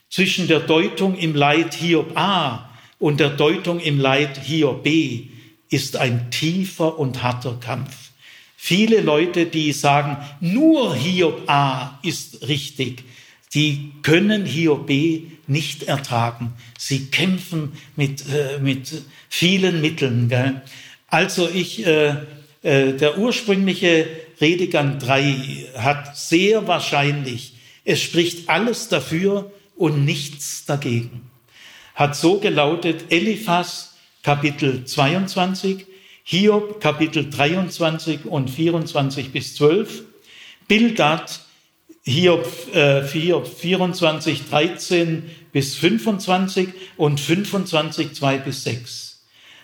[0.10, 2.70] zwischen der Deutung im Leid Hiob A
[3.00, 5.28] und der Deutung im Leid Hiob B
[5.70, 7.96] ist ein tiefer und harter Kampf.
[8.56, 13.04] Viele Leute, die sagen, nur Hiob A ist richtig,
[13.54, 14.90] die können Hiob
[15.48, 16.54] nicht ertragen.
[16.78, 20.30] Sie kämpfen mit, äh, mit vielen Mitteln.
[20.30, 20.62] Gell?
[21.08, 22.16] Also ich, äh,
[22.62, 24.08] äh, der ursprüngliche
[24.40, 27.54] Redegang 3 hat sehr wahrscheinlich,
[27.84, 31.30] es spricht alles dafür und nichts dagegen.
[31.96, 35.88] Hat so gelautet Eliphas Kapitel 22,
[36.24, 40.04] Hiob Kapitel 23 und 24 bis 12,
[40.68, 41.42] Bildad
[42.04, 49.20] Hiob, äh, Hiob 24, 13 bis 25 und 25, 2 bis 6.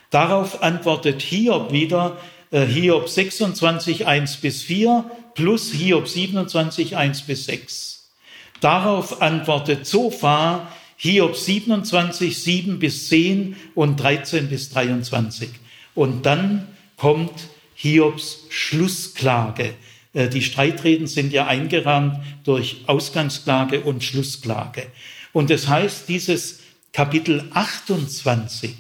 [0.10, 2.18] Darauf antwortet Hiob wieder
[2.52, 8.10] äh, Hiob 26, 1 bis 4 plus Hiob 27, 1 bis 6.
[8.62, 15.50] Darauf antwortet Zophar Hiob 27, 7 bis 10 und 13 bis 23.
[15.94, 16.68] Und dann
[16.98, 17.34] kommt
[17.76, 19.74] Hiobs Schlussklage.
[20.16, 24.88] Äh, die Streitreden sind ja eingerahmt durch Ausgangsklage und Schlussklage.
[25.34, 26.62] Und das heißt, dieses
[26.94, 28.74] Kapitel 28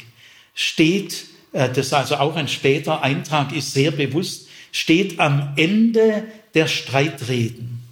[0.55, 6.23] steht, äh, das also auch ein später Eintrag ist, sehr bewusst, steht am Ende
[6.55, 7.83] der Streitreden.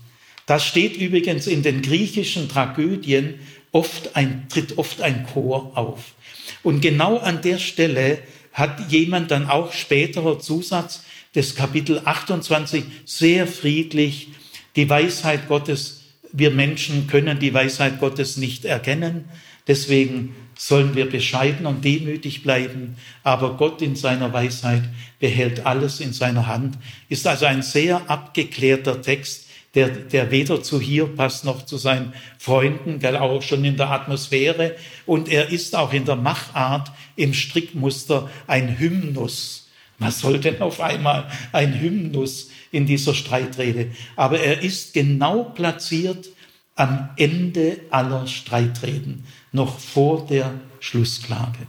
[0.45, 3.35] Das steht übrigens in den griechischen Tragödien
[3.71, 6.13] oft ein, tritt oft ein Chor auf.
[6.61, 8.19] Und genau an der Stelle
[8.51, 11.03] hat jemand dann auch späterer Zusatz
[11.35, 14.30] des Kapitel 28 sehr friedlich
[14.76, 16.01] die Weisheit Gottes.
[16.31, 19.26] Wir Menschen können die Weisheit Gottes nicht erkennen.
[19.68, 22.95] Deswegen sollen wir bescheiden und demütig bleiben.
[23.23, 24.84] Aber Gott in seiner Weisheit
[25.19, 26.77] behält alles in seiner Hand.
[27.10, 32.14] Ist also ein sehr abgeklärter Text, der, der weder zu hier passt noch zu seinen
[32.38, 34.76] Freunden, gell, auch schon in der Atmosphäre.
[35.05, 39.62] Und er ist auch in der Machart, im Strickmuster ein Hymnus.
[40.03, 43.91] Was soll denn auf einmal ein Hymnus in dieser Streitrede?
[44.15, 46.30] Aber er ist genau platziert
[46.75, 51.67] am Ende aller Streitreden, noch vor der Schlussklage.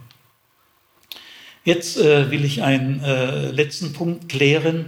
[1.63, 4.85] Jetzt äh, will ich einen äh, letzten Punkt klären.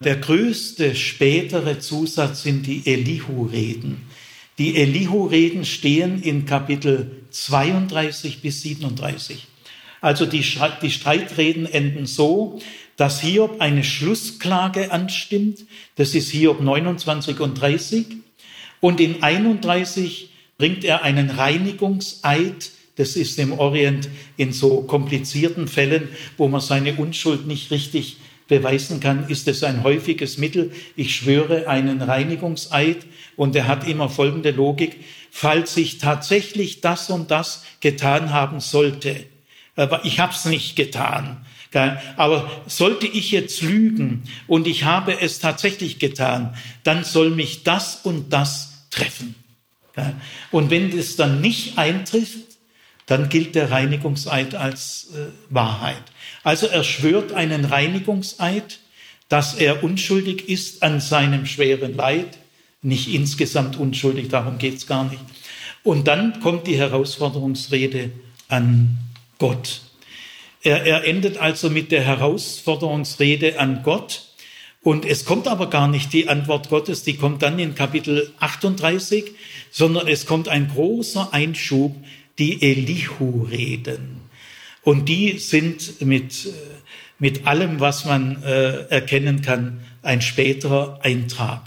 [0.00, 4.08] Der größte spätere Zusatz sind die Elihu-Reden.
[4.58, 9.46] Die Elihu-Reden stehen in Kapitel 32 bis 37.
[10.00, 10.44] Also die,
[10.82, 12.60] die Streitreden enden so,
[12.96, 15.60] dass Hiob eine Schlussklage anstimmt.
[15.96, 18.06] Das ist Hiob 29 und 30.
[18.80, 22.70] Und in 31 bringt er einen Reinigungseid.
[22.96, 28.18] Das ist im Orient in so komplizierten Fällen, wo man seine Unschuld nicht richtig
[28.50, 30.72] beweisen kann, ist es ein häufiges Mittel.
[30.96, 33.06] Ich schwöre einen Reinigungseid
[33.36, 34.96] und er hat immer folgende Logik.
[35.30, 39.24] Falls ich tatsächlich das und das getan haben sollte,
[39.76, 41.44] aber ich habe es nicht getan,
[42.16, 48.00] aber sollte ich jetzt lügen und ich habe es tatsächlich getan, dann soll mich das
[48.02, 49.34] und das treffen.
[50.50, 52.50] Und wenn es dann nicht eintrifft,
[53.06, 56.02] dann gilt der Reinigungseid als äh, Wahrheit.
[56.44, 58.78] Also er schwört einen Reinigungseid,
[59.28, 62.38] dass er unschuldig ist an seinem schweren Leid,
[62.82, 65.22] nicht insgesamt unschuldig, darum geht's gar nicht.
[65.82, 68.12] Und dann kommt die Herausforderungsrede
[68.48, 68.96] an
[69.40, 69.80] Gott.
[70.62, 74.26] Er, er endet also mit der Herausforderungsrede an Gott.
[74.82, 79.32] Und es kommt aber gar nicht die Antwort Gottes, die kommt dann in Kapitel 38,
[79.70, 81.96] sondern es kommt ein großer Einschub
[82.38, 84.22] die Elihu-Reden.
[84.82, 86.48] Und die sind mit,
[87.18, 91.62] mit allem, was man äh, erkennen kann, ein späterer Eintrag.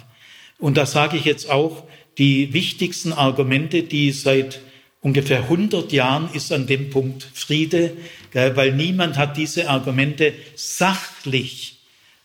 [0.58, 1.84] Und da sage ich jetzt auch,
[2.18, 4.62] die wichtigsten Argumente, die seit
[5.04, 7.96] ungefähr 100 Jahren ist an dem Punkt Friede,
[8.34, 11.78] weil niemand hat diese Argumente sachlich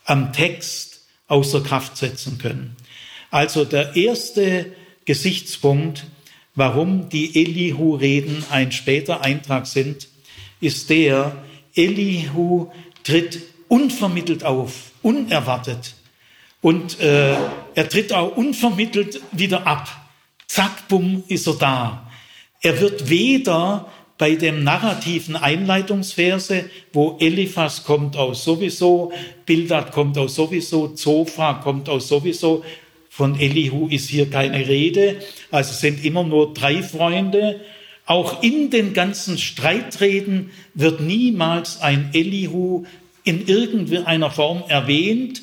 [0.07, 2.77] am Text außer Kraft setzen können.
[3.31, 4.73] Also der erste
[5.05, 6.07] Gesichtspunkt
[6.59, 10.09] Warum die Elihu-Reden ein später Eintrag sind,
[10.61, 11.37] ist der,
[11.77, 12.73] Elihu
[13.05, 13.39] tritt
[13.69, 15.95] unvermittelt auf, unerwartet.
[16.61, 17.37] Und äh,
[17.77, 19.89] er tritt auch unvermittelt wieder ab.
[20.49, 22.08] Zack, bumm, ist er da.
[22.61, 29.13] Er wird weder bei dem narrativen Einleitungsverse, wo Eliphas kommt aus sowieso,
[29.47, 32.65] Bildad kommt aus sowieso, Zophar kommt aus sowieso,
[33.19, 35.17] von Elihu ist hier keine Rede.
[35.51, 37.61] Also sind immer nur drei Freunde.
[38.07, 42.85] Auch in den ganzen Streitreden wird niemals ein Elihu
[43.25, 45.43] in irgendeiner Form erwähnt.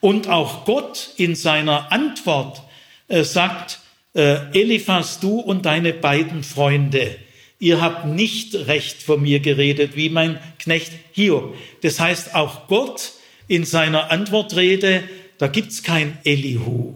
[0.00, 2.62] Und auch Gott in seiner Antwort
[3.08, 3.80] äh, sagt,
[4.14, 7.16] äh, Eliphas, du und deine beiden Freunde,
[7.58, 11.54] ihr habt nicht recht von mir geredet, wie mein Knecht Hiob.
[11.82, 13.12] Das heißt, auch Gott
[13.48, 15.02] in seiner Antwortrede,
[15.38, 16.94] da gibt's kein Elihu.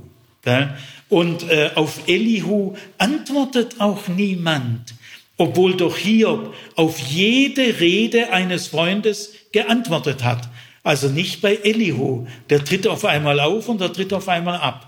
[1.08, 4.94] Und äh, auf Elihu antwortet auch niemand,
[5.36, 10.48] obwohl doch Hiob auf jede Rede eines Freundes geantwortet hat.
[10.82, 12.26] Also nicht bei Elihu.
[12.48, 14.87] Der tritt auf einmal auf und der tritt auf einmal ab.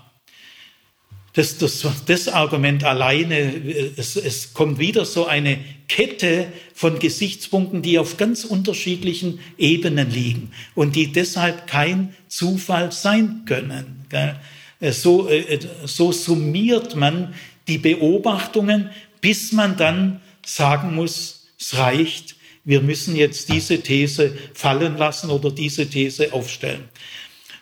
[1.33, 3.53] Das, das, das Argument alleine,
[3.95, 10.51] es, es kommt wieder so eine Kette von Gesichtspunkten, die auf ganz unterschiedlichen Ebenen liegen
[10.75, 14.05] und die deshalb kein Zufall sein können.
[14.11, 17.33] Äh, so, äh, so summiert man
[17.67, 18.89] die Beobachtungen,
[19.21, 25.51] bis man dann sagen muss, es reicht, wir müssen jetzt diese These fallen lassen oder
[25.51, 26.89] diese These aufstellen.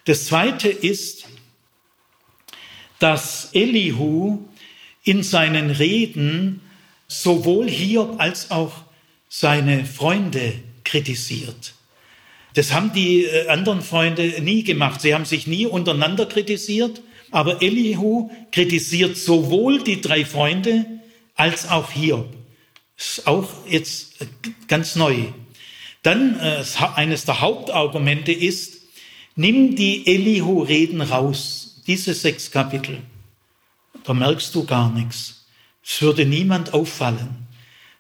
[0.06, 1.19] Das Zweite ist,
[3.00, 4.40] dass Elihu
[5.04, 6.62] in seinen Reden
[7.08, 8.74] sowohl Hiob als auch
[9.30, 10.54] seine Freunde
[10.84, 11.74] kritisiert.
[12.54, 15.02] Das haben die äh, anderen Freunde nie gemacht.
[15.02, 17.02] Sie haben sich nie untereinander kritisiert,
[17.32, 20.86] aber Elihu kritisiert sowohl die drei Freunde
[21.36, 22.28] als auch Hiob.
[22.98, 24.26] Ist auch jetzt äh,
[24.68, 25.16] ganz neu.
[26.04, 26.64] Dann äh,
[26.96, 28.82] eines der Hauptargumente ist,
[29.36, 33.02] nimm die Elihu-Reden raus, diese sechs Kapitel.
[34.04, 35.48] Da merkst du gar nichts.
[35.84, 37.48] Es würde niemand auffallen.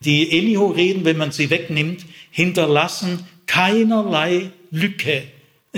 [0.01, 5.23] Die Elihu-Reden, wenn man sie wegnimmt, hinterlassen keinerlei Lücke.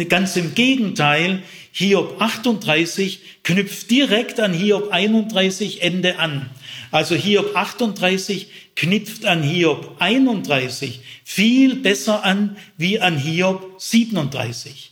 [0.10, 6.50] Ganz im Gegenteil, Hiob 38 knüpft direkt an Hiob 31 Ende an.
[6.92, 14.91] Also Hiob 38 knüpft an Hiob 31 viel besser an wie an Hiob 37.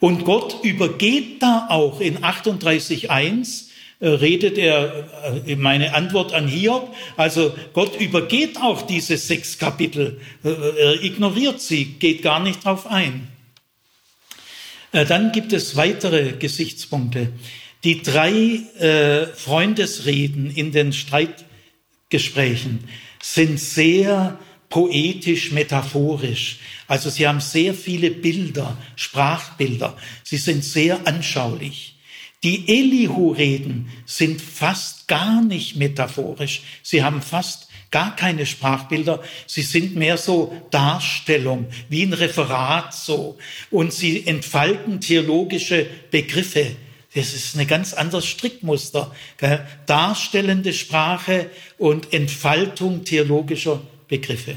[0.00, 3.70] Und Gott übergeht da auch in 38.1
[4.00, 6.94] äh, redet er äh, meine Antwort an Hiob.
[7.18, 12.86] Also Gott übergeht auch diese sechs Kapitel, äh, er ignoriert sie, geht gar nicht drauf
[12.86, 13.28] ein.
[14.92, 17.28] Dann gibt es weitere Gesichtspunkte.
[17.84, 22.88] Die drei Freundesreden in den Streitgesprächen
[23.22, 24.36] sind sehr
[24.70, 26.60] poetisch, metaphorisch.
[26.88, 29.96] Also sie haben sehr viele Bilder, Sprachbilder.
[30.24, 31.96] Sie sind sehr anschaulich.
[32.42, 36.62] Die Elihu-Reden sind fast gar nicht metaphorisch.
[36.82, 39.22] Sie haben fast gar keine Sprachbilder.
[39.46, 43.36] Sie sind mehr so Darstellung, wie ein Referat so.
[43.70, 46.76] Und sie entfalten theologische Begriffe.
[47.14, 49.14] Das ist ein ganz anderes Strickmuster.
[49.86, 54.56] Darstellende Sprache und Entfaltung theologischer Begriffe.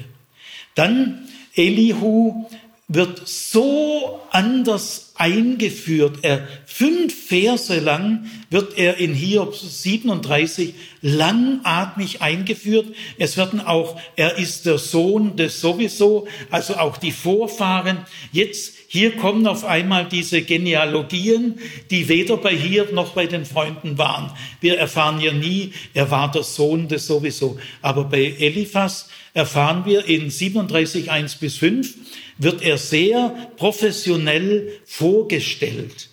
[0.75, 2.45] Dann Elihu
[2.89, 6.19] wird so anders eingeführt.
[6.21, 12.87] Er, fünf Verse lang wird er in Hiob 37 langatmig eingeführt.
[13.17, 17.99] Es werden auch, er ist der Sohn des sowieso, also auch die Vorfahren.
[18.31, 21.59] Jetzt, hier kommen auf einmal diese Genealogien,
[21.89, 24.31] die weder bei Hiob noch bei den Freunden waren.
[24.59, 27.57] Wir erfahren ja nie, er war der Sohn des sowieso.
[27.81, 31.95] Aber bei Eliphas erfahren wir in 37, 1 bis 5,
[32.37, 36.09] wird er sehr professionell vorgestellt.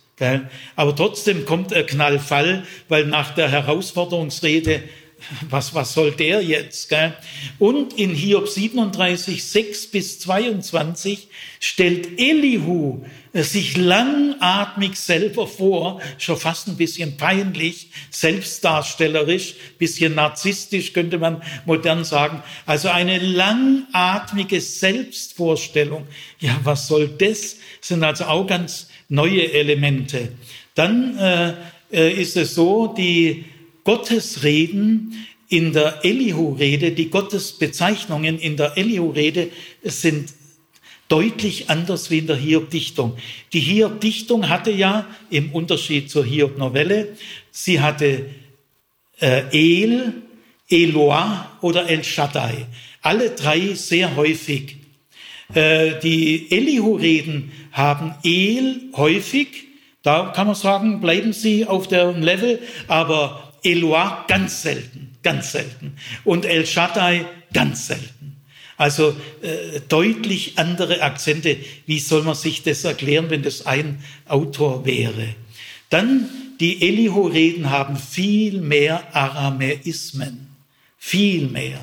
[0.77, 4.83] Aber trotzdem kommt er knallfall, weil nach der Herausforderungsrede
[5.51, 6.89] was, was soll der jetzt?
[6.89, 7.15] Gell?
[7.59, 11.29] Und in Hiob 37, 6 bis 22
[11.59, 21.19] stellt Elihu sich langatmig selber vor, schon fast ein bisschen peinlich, selbstdarstellerisch, bisschen narzisstisch könnte
[21.19, 22.43] man modern sagen.
[22.67, 26.07] Also eine langatmige Selbstvorstellung.
[26.41, 27.57] Ja, was soll das?
[27.81, 30.33] das sind also auch ganz neue Elemente.
[30.75, 31.55] Dann äh,
[31.93, 33.45] äh ist es so, die
[33.85, 39.51] Gottesreden in der Elihu-Rede, die Gottesbezeichnungen in der Elihu-Rede
[39.83, 40.33] sind
[41.11, 43.17] deutlich anders wie in der Hiob-Dichtung.
[43.53, 47.17] Die Hiob-Dichtung hatte ja im Unterschied zur Hiob-Novelle,
[47.51, 48.27] sie hatte
[49.21, 50.15] äh, El,
[50.71, 52.67] Eloah oder El Shaddai.
[53.03, 54.77] Alle drei sehr häufig.
[55.53, 59.49] Äh, die Elihu-Reden haben El häufig,
[60.03, 65.97] da kann man sagen, bleiben sie auf dem Level, aber Eloi ganz selten, ganz selten.
[66.25, 68.20] Und El Shaddai ganz selten.
[68.81, 71.59] Also äh, deutlich andere Akzente.
[71.85, 75.35] Wie soll man sich das erklären, wenn das ein Autor wäre?
[75.91, 76.31] Dann
[76.61, 80.47] die Elihu-Reden haben viel mehr Aramäismen.
[80.97, 81.79] Viel mehr.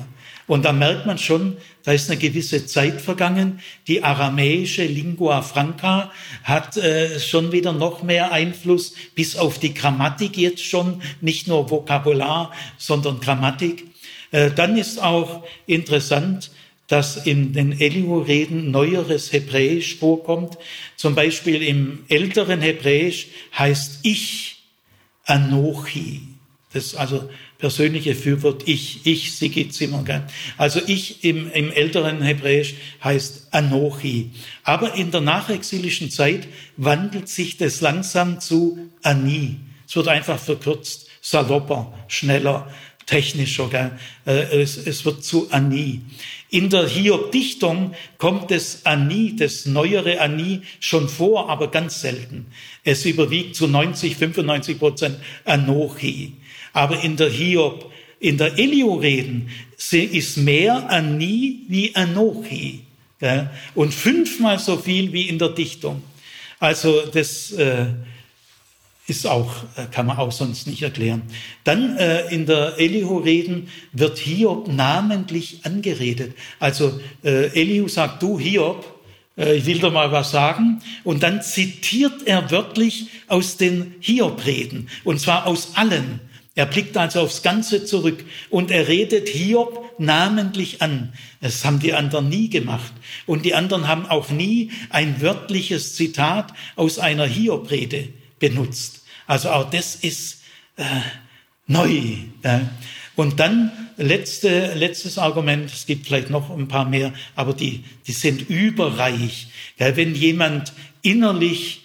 [0.48, 3.60] Und da merkt man schon, da ist eine gewisse Zeit vergangen.
[3.86, 6.10] Die aramäische Lingua Franca
[6.42, 11.70] hat äh, schon wieder noch mehr Einfluss, bis auf die Grammatik jetzt schon, nicht nur
[11.70, 13.84] Vokabular, sondern Grammatik.
[14.32, 16.50] Äh, dann ist auch interessant,
[16.88, 20.58] dass in den Elihu-Reden neueres Hebräisch vorkommt.
[20.96, 24.62] Zum Beispiel im älteren Hebräisch heißt ich
[25.24, 26.22] Anochi.
[26.72, 27.28] Das also
[27.58, 30.24] persönliche Fürwort ich, ich, Sigi Zimmermann.
[30.56, 32.74] Also ich im, im älteren Hebräisch
[33.04, 34.30] heißt Anochi.
[34.64, 39.56] Aber in der nachexilischen Zeit wandelt sich das langsam zu Ani.
[39.86, 42.70] Es wird einfach verkürzt, salopper, schneller,
[43.08, 43.68] technischer.
[43.68, 43.90] Gell?
[44.26, 46.02] Äh, es, es wird zu Ani.
[46.50, 52.46] In der Hiob-Dichtung kommt das Ani, das neuere Ani, schon vor, aber ganz selten.
[52.84, 56.34] Es überwiegt zu 90, 95 Prozent Anochi.
[56.72, 57.90] Aber in der Hiob,
[58.20, 59.50] in der Elio-Reden
[59.92, 62.84] ist mehr Ani wie Anochi.
[63.20, 63.50] Gell?
[63.74, 66.02] Und fünfmal so viel wie in der Dichtung.
[66.60, 67.86] Also das äh,
[69.08, 71.22] ist auch, äh, kann man auch sonst nicht erklären.
[71.64, 76.36] Dann äh, in der Elihu-Reden wird Hiob namentlich angeredet.
[76.60, 78.84] Also äh, Elihu sagt, du Hiob,
[79.38, 80.80] äh, ich will dir mal was sagen.
[81.04, 84.90] Und dann zitiert er wörtlich aus den Hiob-Reden.
[85.04, 86.20] Und zwar aus allen.
[86.54, 91.12] Er blickt also aufs Ganze zurück und er redet Hiob namentlich an.
[91.40, 92.92] Das haben die anderen nie gemacht.
[93.26, 98.08] Und die anderen haben auch nie ein wörtliches Zitat aus einer Hiob-Rede
[98.40, 98.97] benutzt.
[99.28, 100.40] Also auch das ist
[100.76, 100.84] äh,
[101.66, 101.90] neu.
[102.42, 102.60] Äh.
[103.14, 108.12] Und dann letzte, letztes Argument, es gibt vielleicht noch ein paar mehr, aber die, die
[108.12, 109.48] sind überreich.
[109.78, 110.72] Ja, wenn jemand
[111.02, 111.82] innerlich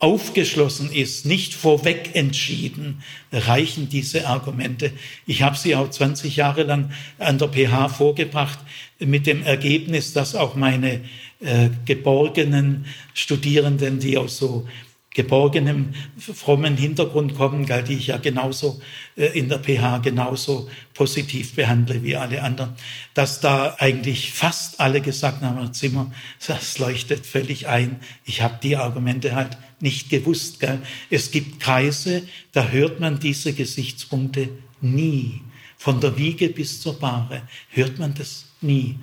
[0.00, 4.92] aufgeschlossen ist, nicht vorweg entschieden, reichen diese Argumente.
[5.26, 8.58] Ich habe sie auch 20 Jahre lang an der PH vorgebracht
[8.98, 11.02] mit dem Ergebnis, dass auch meine
[11.40, 14.66] äh, geborgenen Studierenden, die aus so
[15.12, 18.80] geborgenem, frommen Hintergrund kommen, gell, die ich ja genauso
[19.16, 22.74] äh, in der PH genauso positiv behandle wie alle anderen,
[23.14, 26.12] dass da eigentlich fast alle gesagt haben, Zimmer,
[26.46, 27.98] das leuchtet völlig ein.
[28.24, 30.60] Ich habe die Argumente halt nicht gewusst.
[30.60, 30.80] Gell.
[31.10, 32.22] Es gibt Kreise,
[32.52, 34.50] da hört man diese Gesichtspunkte
[34.80, 35.40] nie.
[35.76, 38.96] Von der Wiege bis zur Bahre hört man das nie.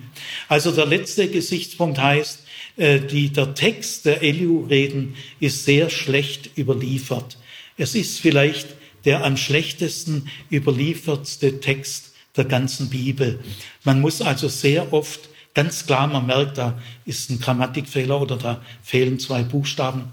[0.48, 2.44] Also der letzte Gesichtspunkt heißt,
[2.78, 7.36] die, der Text der Eliu-Reden ist sehr schlecht überliefert.
[7.76, 8.68] Es ist vielleicht
[9.04, 13.40] der am schlechtesten überliefertste Text der ganzen Bibel.
[13.84, 18.62] Man muss also sehr oft ganz klar, man merkt, da ist ein Grammatikfehler oder da
[18.82, 20.12] fehlen zwei Buchstaben.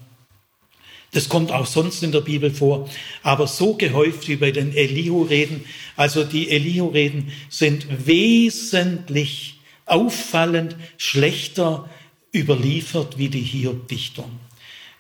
[1.12, 2.90] Das kommt auch sonst in der Bibel vor,
[3.24, 5.64] aber so gehäuft wie bei den Elihu-Reden.
[5.96, 11.90] Also die Elihu-Reden sind wesentlich auffallend schlechter
[12.36, 14.30] überliefert wie die Hiob-Dichtung.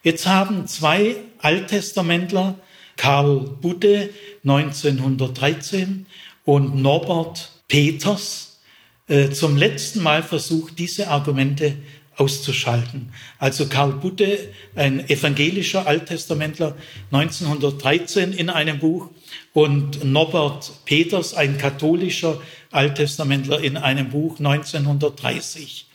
[0.04, 2.60] Jetzt haben zwei Alttestamentler,
[2.98, 4.10] Karl Budde
[4.44, 6.06] 1913
[6.46, 8.60] und Norbert Peters,
[9.08, 11.76] äh, zum letzten Mal versucht, diese Argumente
[12.18, 13.12] auszuschalten.
[13.40, 14.38] Also Karl Budde,
[14.76, 16.76] ein evangelischer Alttestamentler,
[17.12, 19.10] 1913 in einem Buch
[19.54, 22.42] und Norbert Peters, ein katholischer
[22.72, 25.88] Alttestamentler in einem Buch 1930.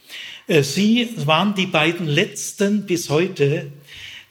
[0.51, 3.71] Äh, sie waren die beiden letzten bis heute,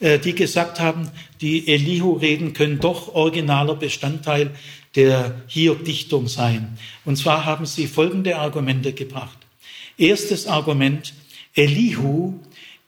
[0.01, 1.09] äh, die gesagt haben,
[1.39, 4.51] die Elihu-Reden können doch originaler Bestandteil
[4.95, 6.77] der Hiob-Dichtung sein.
[7.05, 9.37] Und zwar haben sie folgende Argumente gebracht.
[9.97, 11.13] Erstes Argument,
[11.53, 12.33] Elihu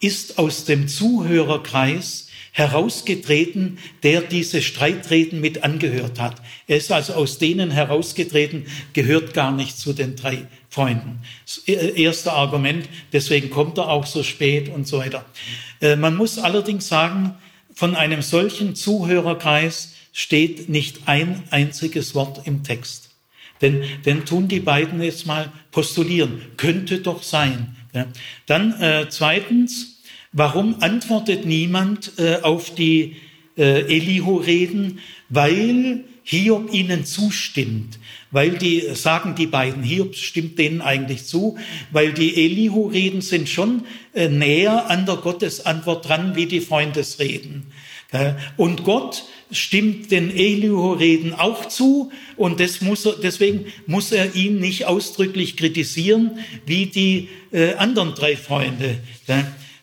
[0.02, 6.36] ist aus dem Zuhörerkreis herausgetreten, der diese Streitreden mit angehört hat.
[6.68, 11.20] Er ist also aus denen herausgetreten, gehört gar nicht zu den drei Freunden.
[11.46, 15.26] Das erste Argument, deswegen kommt er auch so spät und so weiter.
[15.82, 17.36] Äh, man muss allerdings sagen,
[17.76, 23.10] von einem solchen Zuhörerkreis steht nicht ein einziges Wort im Text.
[23.62, 26.42] Denn, denn tun die beiden jetzt mal postulieren.
[26.56, 27.76] Könnte doch sein.
[28.46, 33.18] Dann äh, zweitens, warum antwortet niemand äh, auf die
[33.58, 35.00] äh, Elihu-Reden?
[35.28, 38.00] Weil Hiob ihnen zustimmt,
[38.32, 41.58] weil die, sagen die beiden, Hiob stimmt denen eigentlich zu,
[41.92, 43.84] weil die Elihu-Reden sind schon
[44.14, 47.72] äh, näher an der Gottesantwort dran wie die Freundesreden.
[48.58, 54.86] Und Gott stimmt den Elihu-Reden auch zu und muss er, deswegen muss er ihn nicht
[54.86, 59.00] ausdrücklich kritisieren wie die äh, anderen drei Freunde.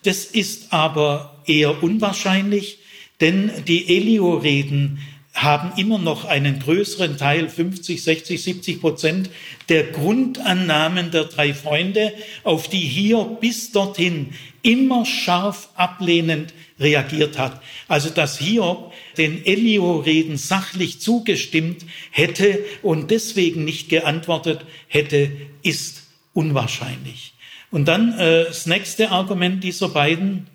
[0.03, 2.79] Das ist aber eher unwahrscheinlich,
[3.21, 4.99] denn die Elihu-Reden
[5.43, 9.31] haben immer noch einen größeren Teil, 50, 60, 70 Prozent
[9.69, 12.13] der Grundannahmen der drei Freunde,
[12.45, 17.61] auf die hier bis dorthin immer scharf ablehnend reagiert hat.
[17.87, 25.31] Also dass Hiob den Elio-Reden sachlich zugestimmt hätte und deswegen nicht geantwortet hätte,
[25.63, 26.03] ist
[26.35, 27.35] unwahrscheinlich.
[27.71, 30.47] Und dann äh, das nächste Argument dieser beiden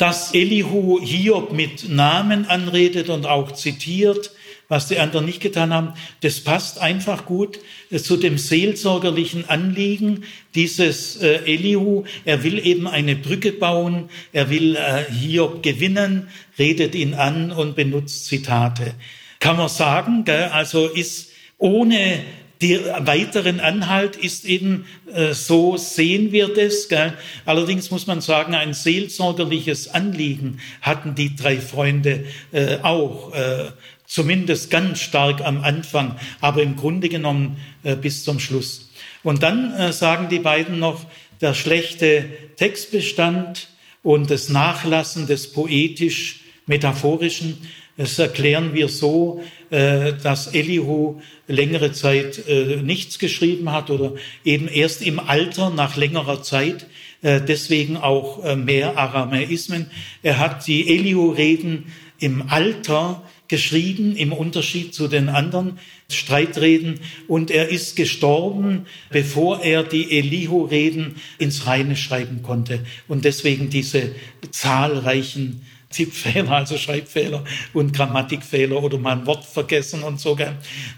[0.00, 4.30] dass Elihu Hiob mit Namen anredet und auch zitiert,
[4.66, 7.58] was die anderen nicht getan haben, das passt einfach gut
[7.90, 10.24] äh, zu dem seelsorgerlichen Anliegen
[10.54, 12.04] dieses äh, Elihu.
[12.24, 16.28] Er will eben eine Brücke bauen, er will äh, Hiob gewinnen,
[16.58, 18.94] redet ihn an und benutzt Zitate.
[19.38, 22.20] Kann man sagen, also ist ohne
[22.60, 26.88] der weiteren Anhalt ist eben, äh, so sehen wir das.
[26.88, 27.14] Gell?
[27.46, 33.70] Allerdings muss man sagen, ein seelsorgerliches Anliegen hatten die drei Freunde äh, auch, äh,
[34.06, 37.58] zumindest ganz stark am Anfang, aber im Grunde genommen
[38.02, 38.90] bis zum Schluss.
[39.22, 41.06] Und dann sagen die beiden noch,
[41.40, 42.24] der schlechte
[42.56, 43.68] Textbestand
[44.02, 47.58] und das Nachlassen des poetisch-metaphorischen.
[48.00, 54.68] Das erklären wir so, äh, dass Elihu längere Zeit äh, nichts geschrieben hat oder eben
[54.68, 56.86] erst im Alter nach längerer Zeit
[57.20, 59.90] äh, deswegen auch mehr Aramäismen.
[60.22, 65.78] Er hat die Elihu-Reden im Alter geschrieben, im Unterschied zu den anderen
[66.08, 67.00] Streitreden.
[67.28, 72.80] Und er ist gestorben, bevor er die Elihu-Reden ins Reine schreiben konnte.
[73.08, 74.14] Und deswegen diese
[74.50, 77.44] zahlreichen Tippfehler, also Schreibfehler
[77.74, 80.38] und Grammatikfehler oder mal ein Wort vergessen und so.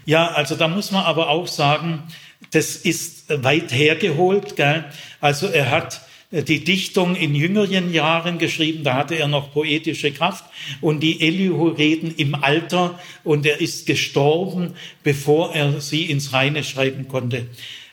[0.05, 2.03] Ja, also da muss man aber auch sagen,
[2.51, 4.55] das ist weit hergeholt.
[4.55, 4.85] Gell?
[5.19, 6.01] Also er hat
[6.31, 10.45] die Dichtung in jüngeren Jahren geschrieben, da hatte er noch poetische Kraft
[10.81, 17.07] und die Elihu-Reden im Alter und er ist gestorben, bevor er sie ins Reine schreiben
[17.07, 17.47] konnte.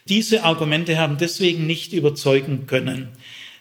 [0.08, 3.08] Diese Argumente haben deswegen nicht überzeugen können.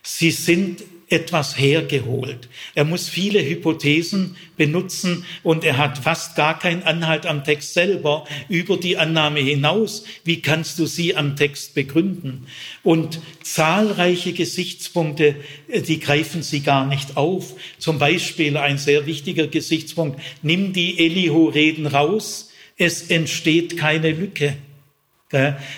[0.02, 2.48] Sie sind etwas hergeholt.
[2.76, 8.26] Er muss viele Hypothesen benutzen und er hat fast gar keinen Anhalt am Text selber
[8.48, 10.06] über die Annahme hinaus.
[10.24, 12.46] Wie kannst du sie am Text begründen?
[12.84, 15.36] Und zahlreiche Gesichtspunkte,
[15.68, 17.56] äh, die greifen sie gar nicht auf.
[17.80, 24.56] Zum Beispiel ein sehr wichtiger Gesichtspunkt, nimm die Elihu-Reden raus, es entsteht keine Lücke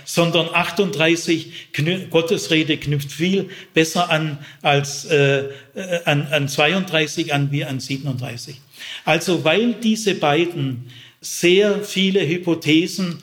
[0.06, 1.72] sondern 38
[2.10, 8.62] Gottesrede knüpft viel besser an als äh, äh an, an 32 an wie an 37.
[9.04, 13.20] Also weil diese beiden sehr viele Hypothesen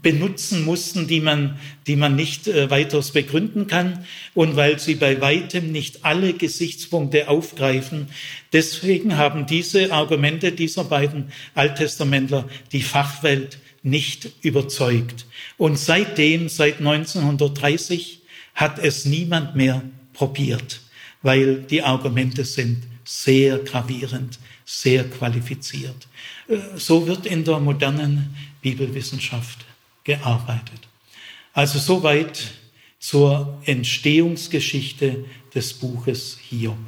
[0.00, 5.20] benutzen mussten, die man, die man nicht äh, weiters begründen kann und weil sie bei
[5.20, 8.08] weitem nicht alle Gesichtspunkte aufgreifen.
[8.52, 15.26] Deswegen haben diese Argumente dieser beiden Alttestamentler die Fachwelt nicht überzeugt.
[15.58, 18.20] Und seitdem, seit 1930,
[18.54, 19.82] hat es niemand mehr
[20.12, 20.80] probiert,
[21.22, 26.06] weil die Argumente sind sehr gravierend, sehr qualifiziert.
[26.48, 29.64] Äh, so wird in der modernen Bibelwissenschaft
[30.04, 30.88] gearbeitet.
[31.52, 32.52] Also soweit
[32.98, 36.78] zur Entstehungsgeschichte des Buches Hiob.